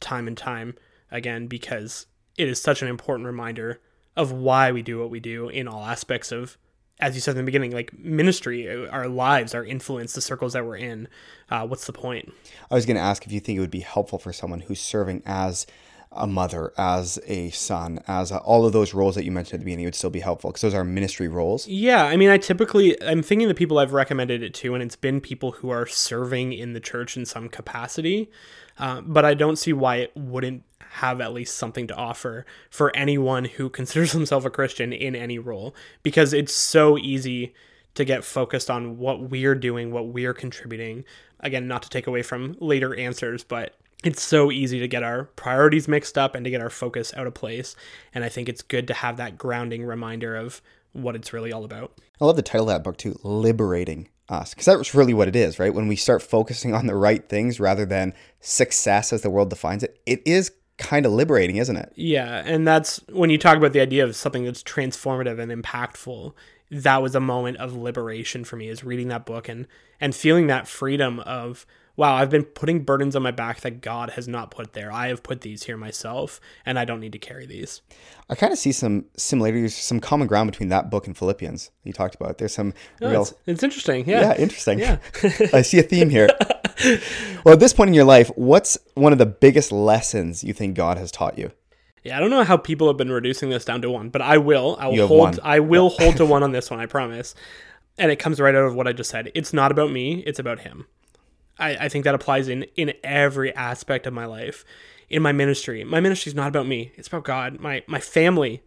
time 0.00 0.26
and 0.26 0.36
time 0.36 0.74
again, 1.10 1.46
because 1.46 2.06
it 2.36 2.48
is 2.48 2.60
such 2.60 2.82
an 2.82 2.88
important 2.88 3.26
reminder 3.26 3.80
of 4.16 4.32
why 4.32 4.72
we 4.72 4.82
do 4.82 4.98
what 4.98 5.10
we 5.10 5.20
do 5.20 5.48
in 5.48 5.68
all 5.68 5.84
aspects 5.84 6.32
of 6.32 6.58
as 7.00 7.14
you 7.14 7.20
said 7.20 7.32
in 7.32 7.38
the 7.38 7.44
beginning, 7.44 7.72
like 7.72 7.96
ministry, 7.98 8.88
our 8.88 9.08
lives, 9.08 9.54
our 9.54 9.64
influence, 9.64 10.14
the 10.14 10.20
circles 10.20 10.52
that 10.54 10.64
we're 10.64 10.76
in. 10.76 11.08
Uh, 11.50 11.66
what's 11.66 11.86
the 11.86 11.92
point? 11.92 12.32
I 12.70 12.74
was 12.74 12.86
going 12.86 12.96
to 12.96 13.02
ask 13.02 13.24
if 13.24 13.32
you 13.32 13.40
think 13.40 13.56
it 13.56 13.60
would 13.60 13.70
be 13.70 13.80
helpful 13.80 14.18
for 14.18 14.32
someone 14.32 14.60
who's 14.60 14.80
serving 14.80 15.22
as 15.24 15.66
a 16.10 16.26
mother, 16.26 16.72
as 16.78 17.18
a 17.26 17.50
son, 17.50 18.00
as 18.08 18.30
a, 18.30 18.38
all 18.38 18.64
of 18.66 18.72
those 18.72 18.94
roles 18.94 19.14
that 19.14 19.24
you 19.24 19.30
mentioned 19.30 19.54
at 19.54 19.60
the 19.60 19.64
beginning 19.64 19.84
would 19.84 19.94
still 19.94 20.10
be 20.10 20.20
helpful 20.20 20.50
because 20.50 20.62
those 20.62 20.74
are 20.74 20.84
ministry 20.84 21.28
roles. 21.28 21.68
Yeah, 21.68 22.04
I 22.04 22.16
mean, 22.16 22.30
I 22.30 22.38
typically 22.38 23.00
I'm 23.02 23.22
thinking 23.22 23.48
the 23.48 23.54
people 23.54 23.78
I've 23.78 23.92
recommended 23.92 24.42
it 24.42 24.54
to, 24.54 24.74
and 24.74 24.82
it's 24.82 24.96
been 24.96 25.20
people 25.20 25.52
who 25.52 25.70
are 25.70 25.86
serving 25.86 26.52
in 26.52 26.72
the 26.72 26.80
church 26.80 27.16
in 27.16 27.26
some 27.26 27.48
capacity. 27.48 28.30
Uh, 28.78 29.00
but 29.00 29.24
I 29.24 29.34
don't 29.34 29.56
see 29.56 29.72
why 29.72 29.96
it 29.96 30.12
wouldn't 30.14 30.62
have 30.90 31.20
at 31.20 31.32
least 31.32 31.56
something 31.56 31.86
to 31.86 31.94
offer 31.94 32.46
for 32.70 32.94
anyone 32.96 33.44
who 33.44 33.68
considers 33.78 34.12
himself 34.12 34.44
a 34.44 34.50
Christian 34.50 34.92
in 34.92 35.14
any 35.14 35.38
role 35.38 35.74
because 36.02 36.32
it's 36.32 36.54
so 36.54 36.98
easy 36.98 37.54
to 37.94 38.04
get 38.04 38.24
focused 38.24 38.70
on 38.70 38.98
what 38.98 39.28
we're 39.28 39.54
doing, 39.54 39.90
what 39.90 40.08
we're 40.08 40.34
contributing. 40.34 41.04
Again, 41.40 41.66
not 41.66 41.82
to 41.82 41.88
take 41.88 42.06
away 42.06 42.22
from 42.22 42.56
later 42.60 42.96
answers, 42.96 43.42
but 43.42 43.74
it's 44.04 44.22
so 44.22 44.52
easy 44.52 44.78
to 44.78 44.86
get 44.86 45.02
our 45.02 45.24
priorities 45.24 45.88
mixed 45.88 46.16
up 46.16 46.34
and 46.34 46.44
to 46.44 46.50
get 46.50 46.60
our 46.60 46.70
focus 46.70 47.12
out 47.16 47.26
of 47.26 47.34
place. 47.34 47.74
And 48.14 48.22
I 48.22 48.28
think 48.28 48.48
it's 48.48 48.62
good 48.62 48.86
to 48.86 48.94
have 48.94 49.16
that 49.16 49.36
grounding 49.36 49.84
reminder 49.84 50.36
of 50.36 50.62
what 50.92 51.16
it's 51.16 51.32
really 51.32 51.52
all 51.52 51.64
about. 51.64 51.92
I 52.20 52.24
love 52.24 52.36
the 52.36 52.42
title 52.42 52.68
of 52.68 52.74
that 52.74 52.84
book 52.84 52.96
too, 52.96 53.18
Liberating 53.22 54.08
Us, 54.28 54.54
because 54.54 54.66
that's 54.66 54.94
really 54.94 55.14
what 55.14 55.28
it 55.28 55.36
is, 55.36 55.58
right? 55.58 55.72
When 55.72 55.88
we 55.88 55.96
start 55.96 56.22
focusing 56.22 56.74
on 56.74 56.86
the 56.86 56.96
right 56.96 57.28
things 57.28 57.60
rather 57.60 57.86
than 57.86 58.14
success 58.40 59.12
as 59.12 59.22
the 59.22 59.30
world 59.30 59.50
defines 59.50 59.82
it, 59.82 60.00
it 60.06 60.22
is 60.26 60.50
kind 60.78 61.04
of 61.04 61.12
liberating, 61.12 61.56
isn't 61.56 61.76
it? 61.76 61.92
Yeah. 61.96 62.42
And 62.46 62.66
that's 62.66 63.00
when 63.10 63.30
you 63.30 63.38
talk 63.38 63.56
about 63.56 63.72
the 63.72 63.80
idea 63.80 64.04
of 64.04 64.16
something 64.16 64.44
that's 64.44 64.62
transformative 64.62 65.38
and 65.38 65.52
impactful. 65.52 66.32
That 66.70 67.02
was 67.02 67.14
a 67.14 67.20
moment 67.20 67.58
of 67.58 67.74
liberation 67.74 68.44
for 68.44 68.56
me 68.56 68.68
is 68.68 68.84
reading 68.84 69.08
that 69.08 69.26
book 69.26 69.48
and 69.48 69.66
and 70.00 70.14
feeling 70.14 70.46
that 70.46 70.68
freedom 70.68 71.18
of 71.20 71.66
wow, 71.98 72.14
I've 72.14 72.30
been 72.30 72.44
putting 72.44 72.84
burdens 72.84 73.16
on 73.16 73.24
my 73.24 73.32
back 73.32 73.60
that 73.62 73.80
God 73.80 74.10
has 74.10 74.28
not 74.28 74.52
put 74.52 74.72
there. 74.72 74.90
I 74.92 75.08
have 75.08 75.24
put 75.24 75.40
these 75.40 75.64
here 75.64 75.76
myself, 75.76 76.40
and 76.64 76.78
I 76.78 76.84
don't 76.84 77.00
need 77.00 77.10
to 77.12 77.18
carry 77.18 77.44
these. 77.44 77.82
I 78.30 78.36
kind 78.36 78.52
of 78.52 78.58
see 78.58 78.70
some 78.70 79.06
similarities, 79.16 79.76
some 79.76 79.98
common 79.98 80.28
ground 80.28 80.48
between 80.48 80.68
that 80.68 80.90
book 80.90 81.08
and 81.08 81.18
Philippians 81.18 81.72
you 81.82 81.92
talked 81.92 82.14
about. 82.14 82.38
There's 82.38 82.54
some 82.54 82.72
no, 83.00 83.10
real. 83.10 83.22
It's, 83.22 83.34
it's, 83.46 83.62
interesting. 83.64 84.08
Yeah. 84.08 84.20
Yeah, 84.20 84.36
interesting. 84.36 84.78
Yeah. 84.78 84.98
I 85.52 85.62
see 85.62 85.80
a 85.80 85.82
theme 85.82 86.08
here. 86.08 86.28
well, 87.44 87.54
at 87.54 87.60
this 87.60 87.72
point 87.72 87.88
in 87.88 87.94
your 87.94 88.04
life, 88.04 88.30
what's 88.36 88.78
one 88.94 89.12
of 89.12 89.18
the 89.18 89.26
biggest 89.26 89.72
lessons 89.72 90.44
you 90.44 90.52
think 90.52 90.76
God 90.76 90.98
has 90.98 91.10
taught 91.10 91.36
you? 91.36 91.50
Yeah, 92.04 92.16
I 92.16 92.20
don't 92.20 92.30
know 92.30 92.44
how 92.44 92.56
people 92.56 92.86
have 92.86 92.96
been 92.96 93.10
reducing 93.10 93.50
this 93.50 93.64
down 93.64 93.82
to 93.82 93.90
one, 93.90 94.08
but 94.10 94.22
I 94.22 94.38
will. 94.38 94.76
I 94.78 94.86
will 94.86 95.08
hold. 95.08 95.20
One. 95.20 95.38
I 95.42 95.58
will 95.58 95.90
hold 95.90 96.16
to 96.18 96.24
one 96.26 96.44
on 96.44 96.52
this 96.52 96.70
one. 96.70 96.78
I 96.78 96.86
promise. 96.86 97.34
And 97.98 98.12
it 98.12 98.20
comes 98.20 98.38
right 98.38 98.54
out 98.54 98.66
of 98.66 98.76
what 98.76 98.86
I 98.86 98.92
just 98.92 99.10
said. 99.10 99.32
It's 99.34 99.52
not 99.52 99.72
about 99.72 99.90
me. 99.90 100.22
It's 100.24 100.38
about 100.38 100.60
Him. 100.60 100.86
I, 101.58 101.70
I 101.76 101.88
think 101.88 102.04
that 102.04 102.14
applies 102.14 102.48
in 102.48 102.64
in 102.76 102.92
every 103.02 103.54
aspect 103.54 104.06
of 104.06 104.12
my 104.12 104.26
life 104.26 104.64
in 105.08 105.22
my 105.22 105.32
ministry. 105.32 105.84
My 105.84 106.00
ministry 106.00 106.30
is 106.30 106.36
not 106.36 106.48
about 106.48 106.66
me. 106.66 106.92
It's 106.96 107.08
about 107.08 107.24
god. 107.24 107.60
My 107.60 107.82
my 107.86 108.00
family 108.00 108.62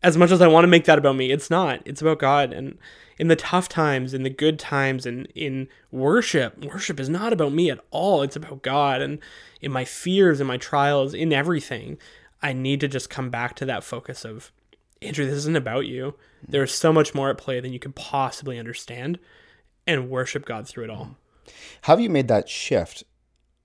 as 0.00 0.16
much 0.16 0.30
as 0.30 0.40
i 0.40 0.46
want 0.46 0.62
to 0.62 0.68
make 0.68 0.84
that 0.84 0.98
about 0.98 1.16
me 1.16 1.32
it's 1.32 1.50
not. 1.50 1.82
It's 1.84 2.00
about 2.00 2.18
god. 2.18 2.52
And 2.52 2.78
in 3.18 3.28
the 3.28 3.36
tough 3.36 3.68
times 3.68 4.14
in 4.14 4.22
the 4.22 4.30
good 4.30 4.58
times 4.58 5.06
and 5.06 5.26
in 5.34 5.68
worship 5.90 6.64
worship 6.64 7.00
is 7.00 7.08
not 7.08 7.32
about 7.32 7.52
me 7.52 7.70
at 7.70 7.80
all. 7.90 8.22
It's 8.22 8.36
about 8.36 8.62
god. 8.62 9.00
And 9.00 9.18
in 9.60 9.72
my 9.72 9.84
fears 9.84 10.40
and 10.40 10.48
my 10.48 10.56
trials 10.56 11.14
in 11.14 11.32
everything 11.32 11.98
i 12.40 12.52
need 12.52 12.80
to 12.80 12.88
just 12.88 13.10
come 13.10 13.30
back 13.30 13.56
to 13.56 13.64
that 13.64 13.82
focus 13.82 14.24
of 14.24 14.52
andrew 15.02 15.26
this 15.26 15.34
isn't 15.34 15.56
about 15.56 15.86
you. 15.86 16.14
There's 16.46 16.72
so 16.72 16.92
much 16.92 17.14
more 17.14 17.30
at 17.30 17.38
play 17.38 17.58
than 17.60 17.72
you 17.72 17.80
could 17.80 17.96
possibly 17.96 18.58
understand 18.58 19.18
and 19.86 20.10
worship 20.10 20.44
god 20.44 20.68
through 20.68 20.84
it 20.84 20.90
all 20.90 21.16
how 21.82 21.94
have 21.94 22.00
you 22.00 22.10
made 22.10 22.28
that 22.28 22.48
shift? 22.48 23.04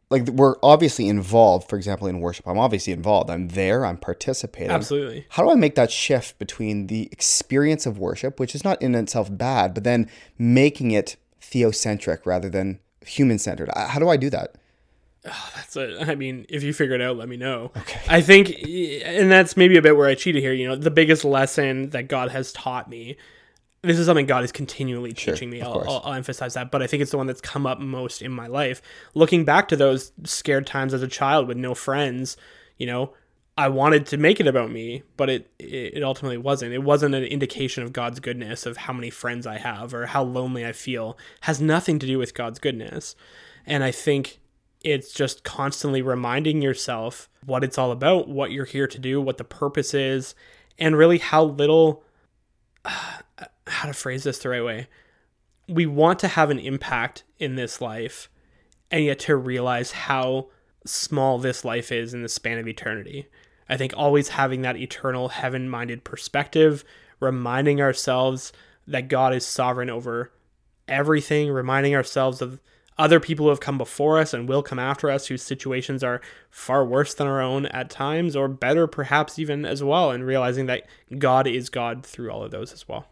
Like 0.10 0.28
we're 0.28 0.56
obviously 0.62 1.08
involved, 1.08 1.70
for 1.70 1.76
example, 1.76 2.08
in 2.08 2.20
worship. 2.20 2.48
I'm 2.48 2.60
obviously 2.60 2.94
involved. 2.94 3.30
I'm 3.30 3.48
there. 3.50 3.86
I'm 3.86 3.98
participating. 3.98 4.70
Absolutely. 4.70 5.26
How 5.30 5.44
do 5.44 5.50
I 5.50 5.56
make 5.56 5.76
that 5.76 5.92
shift 5.92 6.38
between 6.38 6.88
the 6.88 7.10
experience 7.12 7.86
of 7.86 7.98
worship, 7.98 8.40
which 8.40 8.54
is 8.54 8.64
not 8.64 8.82
in 8.82 8.94
itself 8.94 9.36
bad, 9.36 9.74
but 9.74 9.84
then 9.84 10.10
making 10.38 10.92
it 10.92 11.16
theocentric 11.42 12.26
rather 12.26 12.50
than 12.50 12.80
human 13.06 13.40
centered? 13.40 13.70
Uh, 13.76 13.88
how 13.88 14.00
do 14.00 14.10
I 14.10 14.18
do 14.18 14.30
that? 14.30 14.56
Oh, 15.26 15.52
that's 15.56 15.76
it. 15.78 16.08
I 16.08 16.16
mean, 16.16 16.46
if 16.50 16.64
you 16.64 16.74
figure 16.74 16.96
it 16.96 17.02
out, 17.02 17.18
let 17.18 17.30
me 17.30 17.38
know. 17.38 17.72
Okay. 17.78 18.02
I 18.10 18.22
think, 18.22 18.52
and 19.06 19.32
that's 19.32 19.56
maybe 19.56 19.78
a 19.78 19.82
bit 19.82 19.96
where 19.96 20.08
I 20.08 20.16
cheated 20.16 20.44
here. 20.44 20.54
You 20.54 20.68
know, 20.68 20.76
the 20.76 20.92
biggest 20.92 21.24
lesson 21.24 21.92
that 21.92 22.08
God 22.08 22.30
has 22.32 22.52
taught 22.52 22.90
me 22.90 23.16
this 23.84 24.00
is 24.00 24.06
something 24.06 24.26
God 24.26 24.44
is 24.46 24.52
continually 24.52 25.12
teaching 25.12 25.50
sure, 25.50 25.60
me. 25.60 25.62
I'll, 25.62 25.84
I'll, 25.88 26.02
I'll, 26.06 26.14
emphasize 26.14 26.54
that, 26.54 26.72
but 26.72 26.82
I 26.82 26.88
think 26.88 27.02
it's 27.02 27.12
the 27.12 27.18
one 27.18 27.28
that's 27.28 27.42
come 27.42 27.68
up 27.68 27.80
most 27.80 28.22
in 28.22 28.32
my 28.32 28.48
life. 28.48 28.82
Looking 29.14 29.44
back 29.44 29.68
to 29.68 29.76
those 29.76 30.14
scared 30.24 30.66
times 30.66 30.94
as 30.94 31.04
a 31.04 31.08
child 31.08 31.48
with 31.48 31.58
no 31.58 31.76
friends, 31.76 32.38
you 32.78 32.88
know, 32.88 33.14
I 33.58 33.68
wanted 33.68 34.08
to 34.08 34.18
make 34.18 34.40
it 34.40 34.48
about 34.48 34.72
me, 34.72 35.04
but 35.16 35.30
it 35.30 35.52
it 35.60 36.02
ultimately 36.02 36.38
wasn't. 36.38 36.74
It 36.74 36.82
wasn't 36.82 37.14
an 37.14 37.24
indication 37.24 37.84
of 37.84 37.94
God's 37.94 38.20
goodness 38.20 38.66
of 38.66 38.78
how 38.78 38.94
many 38.94 39.10
friends 39.10 39.46
I 39.46 39.60
have 39.60 39.94
or 39.94 40.08
how 40.08 40.24
lonely 40.24 40.66
I 40.66 40.72
feel. 40.72 41.18
It 41.38 41.46
has 41.46 41.62
nothing 41.62 42.00
to 42.00 42.08
do 42.08 42.18
with 42.18 42.34
God's 42.34 42.60
goodness. 42.60 43.16
And 43.66 43.84
I 43.84 43.92
think 43.92 44.40
it's 44.82 45.14
just 45.14 45.44
constantly 45.44 46.02
reminding 46.02 46.62
yourself 46.62 47.30
what 47.46 47.64
it's 47.64 47.78
all 47.78 47.92
about, 47.92 48.28
what 48.28 48.52
you're 48.52 48.66
here 48.66 48.88
to 48.88 49.00
do, 49.00 49.22
what 49.22 49.38
the 49.38 49.44
purpose 49.44 49.94
is, 49.94 50.36
and 50.80 50.98
really 50.98 51.20
how 51.20 51.44
little 51.44 52.04
uh, 52.86 53.46
how 53.68 53.88
to 53.88 53.94
phrase 53.94 54.24
this 54.24 54.40
the 54.40 54.50
right 54.50 54.64
way. 54.64 54.88
We 55.68 55.86
want 55.86 56.20
to 56.20 56.28
have 56.28 56.50
an 56.50 56.60
impact 56.60 57.24
in 57.40 57.56
this 57.56 57.80
life, 57.82 58.30
and 58.92 59.04
yet 59.06 59.20
to 59.20 59.36
realize 59.36 59.92
how 59.92 60.48
small 60.86 61.40
this 61.40 61.64
life 61.64 61.92
is 61.92 62.14
in 62.14 62.22
the 62.22 62.30
span 62.30 62.58
of 62.58 62.68
eternity. 62.68 63.28
I 63.70 63.78
think 63.78 63.94
always 63.96 64.30
having 64.30 64.62
that 64.62 64.76
eternal 64.76 65.30
heaven 65.30 65.70
minded 65.70 66.04
perspective, 66.04 66.84
reminding 67.20 67.82
ourselves 67.82 68.52
that 68.86 69.08
God 69.08 69.34
is 69.34 69.46
sovereign 69.46 69.90
over 69.90 70.32
everything, 70.88 71.50
reminding 71.50 71.96
ourselves 71.96 72.42
of 72.42 72.60
other 72.98 73.20
people 73.20 73.46
who 73.46 73.50
have 73.50 73.60
come 73.60 73.78
before 73.78 74.20
us 74.20 74.34
and 74.34 74.48
will 74.48 74.62
come 74.62 74.78
after 74.78 75.10
us 75.10 75.28
whose 75.28 75.42
situations 75.42 76.04
are 76.04 76.22
far 76.50 76.86
worse 76.86 77.14
than 77.14 77.26
our 77.26 77.42
own 77.42 77.66
at 77.68 77.90
times, 77.90 78.36
or 78.36 78.48
better 78.48 78.86
perhaps 78.86 79.40
even 79.40 79.66
as 79.66 79.84
well, 79.84 80.12
and 80.12 80.28
realizing 80.28 80.66
that 80.68 80.86
God 81.18 81.48
is 81.48 81.70
God 81.70 82.06
through 82.06 82.30
all 82.30 82.44
of 82.44 82.52
those 82.52 82.74
as 82.74 82.88
well. 82.88 83.08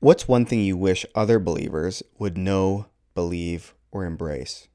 What's 0.00 0.26
one 0.26 0.46
thing 0.46 0.60
you 0.60 0.78
wish 0.78 1.04
other 1.14 1.38
believers 1.38 2.02
would 2.18 2.38
know, 2.38 2.86
believe, 3.14 3.74
or 3.92 4.06
embrace? 4.06 4.66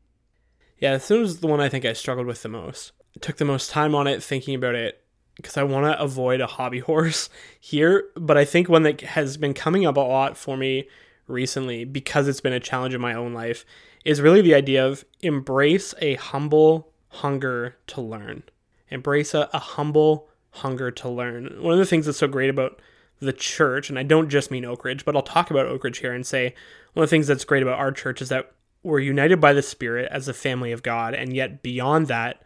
Yeah, 0.78 0.94
this 0.94 1.10
was 1.10 1.40
the 1.40 1.48
one 1.48 1.60
I 1.60 1.68
think 1.68 1.84
I 1.84 1.94
struggled 1.94 2.28
with 2.28 2.44
the 2.44 2.50
most. 2.50 2.92
I 3.18 3.20
took 3.22 3.38
the 3.38 3.46
most 3.46 3.72
time 3.72 3.96
on 3.96 4.06
it, 4.06 4.22
thinking 4.22 4.54
about 4.54 4.76
it, 4.76 5.04
because 5.36 5.58
I 5.58 5.64
want 5.64 5.88
to 5.88 6.00
avoid 6.00 6.42
a 6.42 6.48
hobby 6.48 6.78
horse 6.92 7.32
here. 7.60 8.06
But 8.16 8.38
I 8.38 8.46
think 8.46 8.70
one 8.70 8.84
that 8.84 9.02
has 9.02 9.36
been 9.36 9.56
coming 9.56 9.84
up 9.84 9.98
a 9.98 10.02
lot 10.02 10.38
for 10.38 10.58
me 10.58 10.88
recently, 11.28 11.86
because 11.86 12.28
it's 12.28 12.42
been 12.42 12.54
a 12.54 12.60
challenge 12.60 12.94
in 12.94 13.02
my 13.02 13.16
own 13.16 13.34
life, 13.34 13.66
is 14.04 14.22
really 14.22 14.42
the 14.42 14.54
idea 14.54 14.86
of 14.86 15.06
embrace 15.22 15.96
a 16.02 16.14
humble 16.16 16.94
hunger 17.08 17.78
to 17.88 18.00
learn. 18.00 18.44
Embrace 18.92 19.34
a, 19.34 19.50
a 19.54 19.60
humble 19.60 20.30
hunger 20.52 20.92
to 20.92 21.10
learn. 21.10 21.64
One 21.64 21.74
of 21.74 21.80
the 21.80 21.88
things 21.88 22.06
that's 22.06 22.20
so 22.20 22.28
great 22.28 22.52
about 22.52 22.80
the 23.20 23.34
church, 23.34 23.90
and 23.90 23.98
I 23.98 24.04
don't 24.04 24.30
just 24.30 24.52
mean 24.52 24.66
Oak 24.66 24.84
Ridge, 24.84 25.06
but 25.06 25.16
I'll 25.16 25.22
talk 25.22 25.50
about 25.50 25.68
Oak 25.68 25.84
Ridge 25.84 26.00
here 26.00 26.14
and 26.14 26.26
say 26.26 26.54
one 26.94 27.04
of 27.04 27.10
the 27.10 27.14
things 27.14 27.28
that's 27.28 27.46
great 27.46 27.64
about 27.64 27.80
our 27.80 27.92
church 27.92 28.22
is 28.22 28.30
that 28.30 28.52
we're 28.84 29.00
united 29.00 29.42
by 29.42 29.54
the 29.54 29.62
Spirit 29.62 30.08
as 30.12 30.28
a 30.28 30.34
family 30.34 30.72
of 30.72 30.84
God, 30.84 31.14
and 31.14 31.36
yet 31.36 31.64
beyond 31.64 32.08
that, 32.08 32.42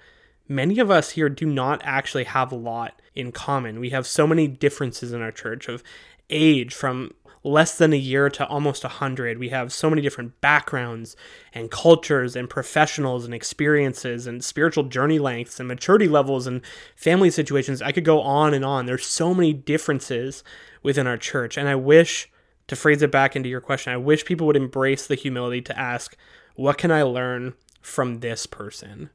many 0.47 0.79
of 0.79 0.89
us 0.89 1.11
here 1.11 1.29
do 1.29 1.45
not 1.45 1.81
actually 1.83 2.23
have 2.23 2.51
a 2.51 2.55
lot 2.55 3.01
in 3.13 3.31
common. 3.31 3.79
We 3.79 3.89
have 3.89 4.07
so 4.07 4.25
many 4.25 4.47
differences 4.47 5.11
in 5.11 5.21
our 5.21 5.31
church 5.31 5.67
of 5.67 5.83
age 6.29 6.73
from 6.73 7.13
less 7.43 7.77
than 7.77 7.93
a 7.93 7.97
year 7.97 8.29
to 8.29 8.45
almost 8.47 8.83
a 8.83 8.89
hundred. 8.89 9.39
We 9.39 9.49
have 9.49 9.71
so 9.71 9.89
many 9.89 10.01
different 10.01 10.39
backgrounds 10.41 11.15
and 11.53 11.71
cultures 11.71 12.35
and 12.35 12.49
professionals 12.49 13.25
and 13.25 13.33
experiences 13.33 14.27
and 14.27 14.43
spiritual 14.43 14.83
journey 14.85 15.19
lengths 15.19 15.59
and 15.59 15.67
maturity 15.67 16.07
levels 16.07 16.47
and 16.47 16.61
family 16.95 17.29
situations. 17.29 17.81
I 17.81 17.91
could 17.91 18.05
go 18.05 18.21
on 18.21 18.53
and 18.53 18.65
on. 18.65 18.85
There's 18.85 19.05
so 19.05 19.33
many 19.33 19.53
differences 19.53 20.43
within 20.83 21.07
our 21.07 21.17
church. 21.17 21.57
And 21.57 21.67
I 21.67 21.75
wish 21.75 22.29
to 22.67 22.75
phrase 22.75 23.01
it 23.01 23.11
back 23.11 23.35
into 23.35 23.49
your 23.49 23.61
question, 23.61 23.93
I 23.93 23.97
wish 23.97 24.25
people 24.25 24.45
would 24.47 24.55
embrace 24.55 25.07
the 25.07 25.15
humility 25.15 25.61
to 25.61 25.79
ask, 25.79 26.15
what 26.55 26.77
can 26.77 26.91
I 26.91 27.03
learn 27.03 27.55
from 27.81 28.19
this 28.19 28.45
person? 28.45 29.09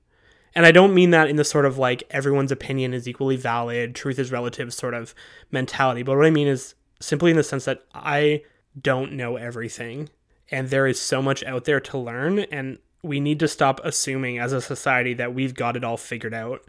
And 0.57 0.67
I 0.67 0.73
don't 0.73 0.95
mean 0.95 1.11
that 1.11 1.29
in 1.29 1.37
the 1.37 1.45
sort 1.45 1.67
of 1.67 1.79
like 1.79 2.05
everyone's 2.11 2.53
opinion 2.53 2.95
is 2.95 3.09
equally 3.09 3.37
valid, 3.37 3.95
truth 3.95 4.19
is 4.19 4.33
relative 4.33 4.73
sort 4.73 4.95
of 4.95 5.15
mentality. 5.51 6.03
But 6.03 6.17
what 6.17 6.27
I 6.27 6.31
mean 6.31 6.49
is 6.49 6.75
simply 7.05 7.31
in 7.31 7.37
the 7.37 7.43
sense 7.43 7.65
that 7.67 7.85
I 7.95 8.43
don't 8.81 9.13
know 9.13 9.37
everything. 9.37 10.09
And 10.51 10.69
there 10.69 10.87
is 10.87 11.01
so 11.01 11.23
much 11.23 11.43
out 11.45 11.65
there 11.65 11.81
to 11.81 11.99
learn. 11.99 12.41
And 12.41 12.79
we 13.03 13.21
need 13.21 13.39
to 13.41 13.49
stop 13.49 13.81
assuming 13.85 14.39
as 14.39 14.53
a 14.53 14.61
society 14.61 15.15
that 15.15 15.35
we've 15.35 15.55
got 15.55 15.77
it 15.77 15.85
all 15.85 15.97
figured 15.97 16.35
out. 16.35 16.63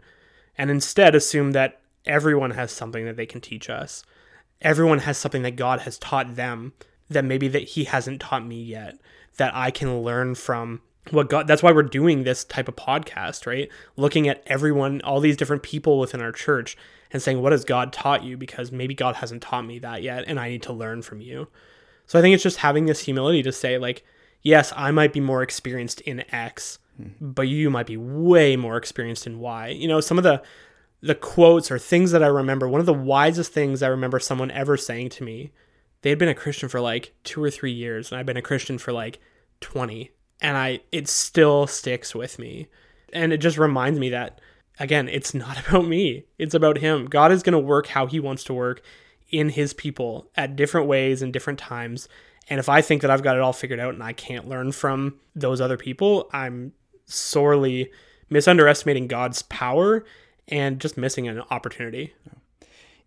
And 0.56 0.70
instead 0.70 1.14
assume 1.14 1.52
that 1.52 1.80
everyone 2.06 2.52
has 2.52 2.72
something 2.72 3.04
that 3.04 3.16
they 3.16 3.26
can 3.26 3.40
teach 3.40 3.68
us. 3.68 4.04
Everyone 4.62 5.00
has 5.00 5.18
something 5.18 5.42
that 5.42 5.56
God 5.56 5.80
has 5.80 5.98
taught 5.98 6.36
them 6.36 6.72
that 7.08 7.24
maybe 7.24 7.48
that 7.48 7.70
he 7.70 7.84
hasn't 7.84 8.20
taught 8.20 8.44
me 8.44 8.62
yet 8.62 8.98
that 9.36 9.54
I 9.54 9.70
can 9.70 10.02
learn 10.02 10.34
from 10.34 10.80
what 11.10 11.28
God 11.28 11.46
that's 11.46 11.62
why 11.62 11.72
we're 11.72 11.82
doing 11.82 12.24
this 12.24 12.44
type 12.44 12.68
of 12.68 12.76
podcast, 12.76 13.46
right? 13.46 13.68
Looking 13.96 14.28
at 14.28 14.42
everyone, 14.46 15.00
all 15.02 15.20
these 15.20 15.36
different 15.36 15.62
people 15.62 15.98
within 15.98 16.20
our 16.20 16.32
church 16.32 16.76
and 17.12 17.22
saying, 17.22 17.40
what 17.40 17.52
has 17.52 17.64
God 17.64 17.92
taught 17.92 18.24
you? 18.24 18.36
Because 18.36 18.72
maybe 18.72 18.94
God 18.94 19.16
hasn't 19.16 19.42
taught 19.42 19.66
me 19.66 19.78
that 19.80 20.02
yet 20.02 20.24
and 20.26 20.38
I 20.38 20.48
need 20.48 20.62
to 20.64 20.72
learn 20.72 21.02
from 21.02 21.20
you. 21.20 21.48
So 22.06 22.18
I 22.18 22.22
think 22.22 22.34
it's 22.34 22.42
just 22.42 22.58
having 22.58 22.86
this 22.86 23.04
humility 23.04 23.42
to 23.42 23.52
say, 23.52 23.78
like, 23.78 24.04
yes, 24.42 24.72
I 24.76 24.90
might 24.90 25.12
be 25.12 25.20
more 25.20 25.42
experienced 25.42 26.00
in 26.02 26.24
X, 26.32 26.78
hmm. 26.96 27.08
but 27.20 27.48
you 27.48 27.70
might 27.70 27.86
be 27.86 27.96
way 27.96 28.56
more 28.56 28.76
experienced 28.76 29.26
in 29.26 29.40
Y. 29.40 29.68
You 29.68 29.88
know, 29.88 30.00
some 30.00 30.18
of 30.18 30.24
the 30.24 30.42
the 31.02 31.14
quotes 31.14 31.70
or 31.70 31.78
things 31.78 32.10
that 32.10 32.22
I 32.22 32.26
remember, 32.26 32.66
one 32.66 32.80
of 32.80 32.86
the 32.86 32.94
wisest 32.94 33.52
things 33.52 33.82
I 33.82 33.88
remember 33.88 34.18
someone 34.18 34.50
ever 34.50 34.76
saying 34.76 35.10
to 35.10 35.24
me, 35.24 35.52
they 36.00 36.10
had 36.10 36.18
been 36.18 36.28
a 36.28 36.34
Christian 36.34 36.68
for 36.68 36.80
like 36.80 37.12
two 37.22 37.42
or 37.42 37.50
three 37.50 37.70
years, 37.70 38.10
and 38.10 38.18
I've 38.18 38.26
been 38.26 38.36
a 38.36 38.42
Christian 38.42 38.78
for 38.78 38.92
like 38.92 39.18
20 39.60 40.10
and 40.40 40.56
I 40.56 40.80
it 40.92 41.08
still 41.08 41.66
sticks 41.66 42.14
with 42.14 42.38
me. 42.38 42.68
And 43.12 43.32
it 43.32 43.38
just 43.38 43.58
reminds 43.58 43.98
me 43.98 44.10
that 44.10 44.40
again, 44.78 45.08
it's 45.08 45.34
not 45.34 45.58
about 45.68 45.86
me. 45.86 46.24
It's 46.38 46.54
about 46.54 46.78
him. 46.78 47.06
God 47.06 47.32
is 47.32 47.42
going 47.42 47.52
to 47.52 47.58
work 47.58 47.88
how 47.88 48.06
he 48.06 48.20
wants 48.20 48.44
to 48.44 48.54
work 48.54 48.82
in 49.30 49.48
his 49.48 49.72
people 49.74 50.30
at 50.36 50.56
different 50.56 50.86
ways 50.86 51.22
and 51.22 51.32
different 51.32 51.58
times. 51.58 52.08
And 52.48 52.60
if 52.60 52.68
I 52.68 52.80
think 52.80 53.02
that 53.02 53.10
I've 53.10 53.22
got 53.22 53.36
it 53.36 53.42
all 53.42 53.52
figured 53.52 53.80
out 53.80 53.94
and 53.94 54.02
I 54.02 54.12
can't 54.12 54.48
learn 54.48 54.72
from 54.72 55.16
those 55.34 55.60
other 55.60 55.76
people, 55.76 56.28
I'm 56.32 56.72
sorely 57.06 57.90
misunderestimating 58.30 59.08
God's 59.08 59.42
power 59.42 60.04
and 60.48 60.80
just 60.80 60.96
missing 60.96 61.28
an 61.28 61.42
opportunity. 61.50 62.14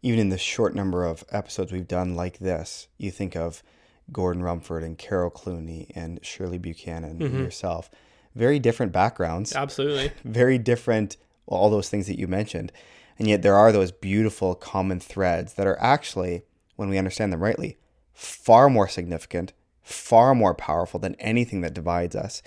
Even 0.01 0.19
in 0.19 0.29
the 0.29 0.37
short 0.37 0.75
number 0.75 1.05
of 1.05 1.23
episodes 1.31 1.71
we've 1.71 1.87
done 1.87 2.15
like 2.15 2.39
this, 2.39 2.87
you 2.97 3.11
think 3.11 3.35
of 3.35 3.63
Gordon 4.11 4.43
Rumford 4.43 4.83
and 4.83 4.97
Carol 4.97 5.31
Clooney 5.31 5.91
and 5.95 6.19
Shirley 6.21 6.57
Buchanan 6.57 7.19
mm-hmm. 7.19 7.35
and 7.35 7.45
yourself. 7.45 7.89
Very 8.35 8.59
different 8.59 8.91
backgrounds. 8.91 9.55
Absolutely. 9.55 10.11
Very 10.23 10.57
different, 10.57 11.17
all 11.49 11.69
those 11.69 11.89
things 11.89 12.07
that 12.07 12.19
you 12.19 12.27
mentioned. 12.27 12.71
And 13.17 13.27
yet 13.27 13.41
there 13.41 13.55
are 13.55 13.71
those 13.71 13.91
beautiful 13.91 14.55
common 14.55 14.99
threads 14.99 15.55
that 15.55 15.67
are 15.67 15.79
actually, 15.81 16.43
when 16.75 16.89
we 16.89 16.97
understand 16.97 17.33
them 17.33 17.43
rightly, 17.43 17.77
far 18.13 18.69
more 18.69 18.87
significant, 18.87 19.53
far 19.81 20.33
more 20.33 20.53
powerful 20.53 20.99
than 20.99 21.15
anything 21.15 21.61
that 21.61 21.73
divides 21.73 22.15
us. 22.15 22.41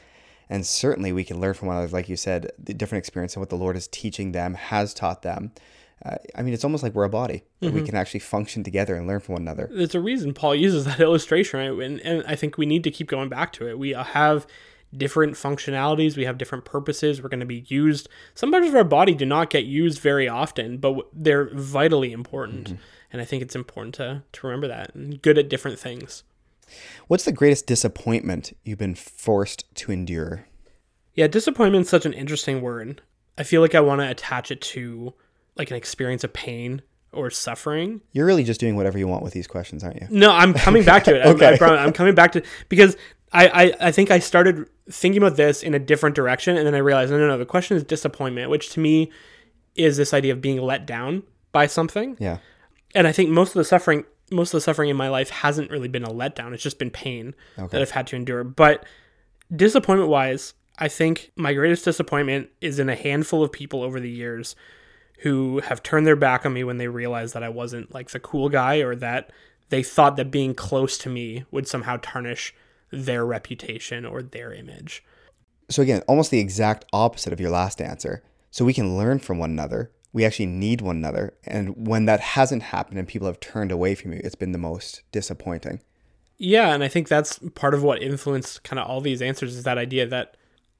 And 0.48 0.66
certainly 0.66 1.12
we 1.12 1.24
can 1.24 1.40
learn 1.40 1.54
from 1.54 1.68
one 1.68 1.76
another, 1.76 1.92
like 1.92 2.08
you 2.08 2.16
said, 2.16 2.50
the 2.58 2.74
different 2.74 3.00
experience 3.00 3.36
of 3.36 3.40
what 3.40 3.50
the 3.50 3.56
Lord 3.56 3.76
is 3.76 3.88
teaching 3.88 4.32
them, 4.32 4.54
has 4.54 4.94
taught 4.94 5.22
them 5.22 5.52
uh, 6.04 6.16
I 6.34 6.42
mean, 6.42 6.52
it's 6.52 6.64
almost 6.64 6.82
like 6.82 6.94
we're 6.94 7.04
a 7.04 7.08
body. 7.10 7.44
Mm-hmm. 7.60 7.74
We 7.74 7.82
can 7.82 7.94
actually 7.94 8.20
function 8.20 8.64
together 8.64 8.96
and 8.96 9.06
learn 9.06 9.20
from 9.20 9.34
one 9.34 9.42
another. 9.42 9.70
There's 9.72 9.94
a 9.94 10.00
reason 10.00 10.34
Paul 10.34 10.54
uses 10.54 10.84
that 10.84 11.00
illustration, 11.00 11.60
right? 11.60 11.86
And, 11.86 12.00
and 12.00 12.24
I 12.26 12.34
think 12.34 12.58
we 12.58 12.66
need 12.66 12.84
to 12.84 12.90
keep 12.90 13.08
going 13.08 13.28
back 13.28 13.52
to 13.54 13.68
it. 13.68 13.78
We 13.78 13.90
have 13.90 14.46
different 14.96 15.34
functionalities, 15.34 16.16
we 16.16 16.24
have 16.24 16.38
different 16.38 16.64
purposes. 16.64 17.22
We're 17.22 17.28
going 17.28 17.40
to 17.40 17.46
be 17.46 17.64
used. 17.68 18.08
Some 18.34 18.50
parts 18.50 18.68
of 18.68 18.74
our 18.74 18.84
body 18.84 19.14
do 19.14 19.24
not 19.24 19.50
get 19.50 19.64
used 19.64 19.98
very 20.00 20.28
often, 20.28 20.78
but 20.78 20.96
they're 21.12 21.50
vitally 21.54 22.12
important. 22.12 22.68
Mm-hmm. 22.68 22.82
And 23.12 23.22
I 23.22 23.24
think 23.24 23.42
it's 23.42 23.56
important 23.56 23.94
to, 23.96 24.22
to 24.32 24.46
remember 24.46 24.68
that 24.68 24.94
and 24.94 25.20
good 25.20 25.38
at 25.38 25.48
different 25.48 25.78
things. 25.78 26.24
What's 27.06 27.24
the 27.24 27.32
greatest 27.32 27.66
disappointment 27.66 28.56
you've 28.64 28.78
been 28.78 28.94
forced 28.94 29.64
to 29.76 29.92
endure? 29.92 30.46
Yeah, 31.14 31.26
disappointment 31.26 31.82
is 31.82 31.90
such 31.90 32.06
an 32.06 32.14
interesting 32.14 32.62
word. 32.62 33.02
I 33.36 33.42
feel 33.42 33.60
like 33.60 33.74
I 33.74 33.80
want 33.80 34.00
to 34.00 34.10
attach 34.10 34.50
it 34.50 34.60
to 34.62 35.12
like 35.56 35.70
an 35.70 35.76
experience 35.76 36.24
of 36.24 36.32
pain 36.32 36.82
or 37.12 37.30
suffering. 37.30 38.00
You're 38.12 38.24
really 38.26 38.44
just 38.44 38.60
doing 38.60 38.76
whatever 38.76 38.98
you 38.98 39.06
want 39.06 39.22
with 39.22 39.34
these 39.34 39.46
questions, 39.46 39.84
aren't 39.84 40.00
you? 40.00 40.08
No, 40.10 40.32
I'm 40.32 40.54
coming 40.54 40.84
back 40.84 41.04
to 41.04 41.14
it. 41.14 41.26
okay. 41.26 41.58
I'm, 41.60 41.72
I'm 41.72 41.92
coming 41.92 42.14
back 42.14 42.32
to 42.32 42.42
because 42.68 42.96
I, 43.32 43.48
I, 43.48 43.72
I 43.80 43.92
think 43.92 44.10
I 44.10 44.18
started 44.18 44.68
thinking 44.90 45.22
about 45.22 45.36
this 45.36 45.62
in 45.62 45.74
a 45.74 45.78
different 45.78 46.14
direction, 46.14 46.56
and 46.56 46.66
then 46.66 46.74
I 46.74 46.78
realized 46.78 47.10
no, 47.10 47.18
no, 47.18 47.28
no. 47.28 47.38
The 47.38 47.46
question 47.46 47.76
is 47.76 47.84
disappointment, 47.84 48.50
which 48.50 48.70
to 48.70 48.80
me 48.80 49.10
is 49.74 49.96
this 49.96 50.12
idea 50.12 50.32
of 50.32 50.40
being 50.40 50.60
let 50.60 50.86
down 50.86 51.22
by 51.50 51.66
something. 51.66 52.16
Yeah. 52.18 52.38
And 52.94 53.06
I 53.06 53.12
think 53.12 53.30
most 53.30 53.50
of 53.50 53.54
the 53.54 53.64
suffering, 53.64 54.04
most 54.30 54.52
of 54.52 54.58
the 54.58 54.62
suffering 54.62 54.90
in 54.90 54.96
my 54.96 55.08
life 55.08 55.30
hasn't 55.30 55.70
really 55.70 55.88
been 55.88 56.04
a 56.04 56.10
letdown. 56.10 56.52
It's 56.52 56.62
just 56.62 56.78
been 56.78 56.90
pain 56.90 57.34
okay. 57.58 57.68
that 57.68 57.80
I've 57.80 57.90
had 57.90 58.06
to 58.08 58.16
endure. 58.16 58.44
But 58.44 58.84
disappointment 59.54 60.10
wise, 60.10 60.54
I 60.78 60.88
think 60.88 61.32
my 61.36 61.54
greatest 61.54 61.84
disappointment 61.84 62.50
is 62.60 62.78
in 62.78 62.88
a 62.88 62.96
handful 62.96 63.42
of 63.42 63.52
people 63.52 63.82
over 63.82 64.00
the 64.00 64.10
years 64.10 64.56
who 65.20 65.60
have 65.60 65.82
turned 65.82 66.06
their 66.06 66.16
back 66.16 66.44
on 66.44 66.52
me 66.52 66.64
when 66.64 66.78
they 66.78 66.88
realized 66.88 67.34
that 67.34 67.42
I 67.42 67.48
wasn't 67.48 67.94
like 67.94 68.10
the 68.10 68.20
cool 68.20 68.48
guy 68.48 68.78
or 68.78 68.96
that 68.96 69.30
they 69.68 69.82
thought 69.82 70.16
that 70.16 70.30
being 70.30 70.54
close 70.54 70.98
to 70.98 71.08
me 71.08 71.44
would 71.50 71.68
somehow 71.68 71.98
tarnish 72.02 72.54
their 72.92 73.24
reputation 73.24 74.04
or 74.04 74.22
their 74.22 74.52
image. 74.52 75.04
So, 75.70 75.82
again, 75.82 76.02
almost 76.06 76.30
the 76.30 76.40
exact 76.40 76.84
opposite 76.92 77.32
of 77.32 77.40
your 77.40 77.50
last 77.50 77.80
answer. 77.80 78.22
So, 78.50 78.64
we 78.64 78.74
can 78.74 78.96
learn 78.96 79.18
from 79.18 79.38
one 79.38 79.50
another. 79.50 79.90
We 80.12 80.24
actually 80.24 80.46
need 80.46 80.80
one 80.82 80.96
another. 80.96 81.34
And 81.44 81.86
when 81.86 82.04
that 82.04 82.20
hasn't 82.20 82.64
happened 82.64 82.98
and 82.98 83.08
people 83.08 83.26
have 83.26 83.40
turned 83.40 83.72
away 83.72 83.94
from 83.94 84.12
you, 84.12 84.20
it's 84.22 84.34
been 84.34 84.52
the 84.52 84.58
most 84.58 85.02
disappointing. 85.10 85.80
Yeah. 86.36 86.74
And 86.74 86.84
I 86.84 86.88
think 86.88 87.08
that's 87.08 87.38
part 87.54 87.72
of 87.72 87.82
what 87.82 88.02
influenced 88.02 88.62
kind 88.64 88.78
of 88.78 88.86
all 88.86 89.00
these 89.00 89.22
answers 89.22 89.56
is 89.56 89.62
that 89.62 89.78
idea 89.78 90.06
that 90.06 90.36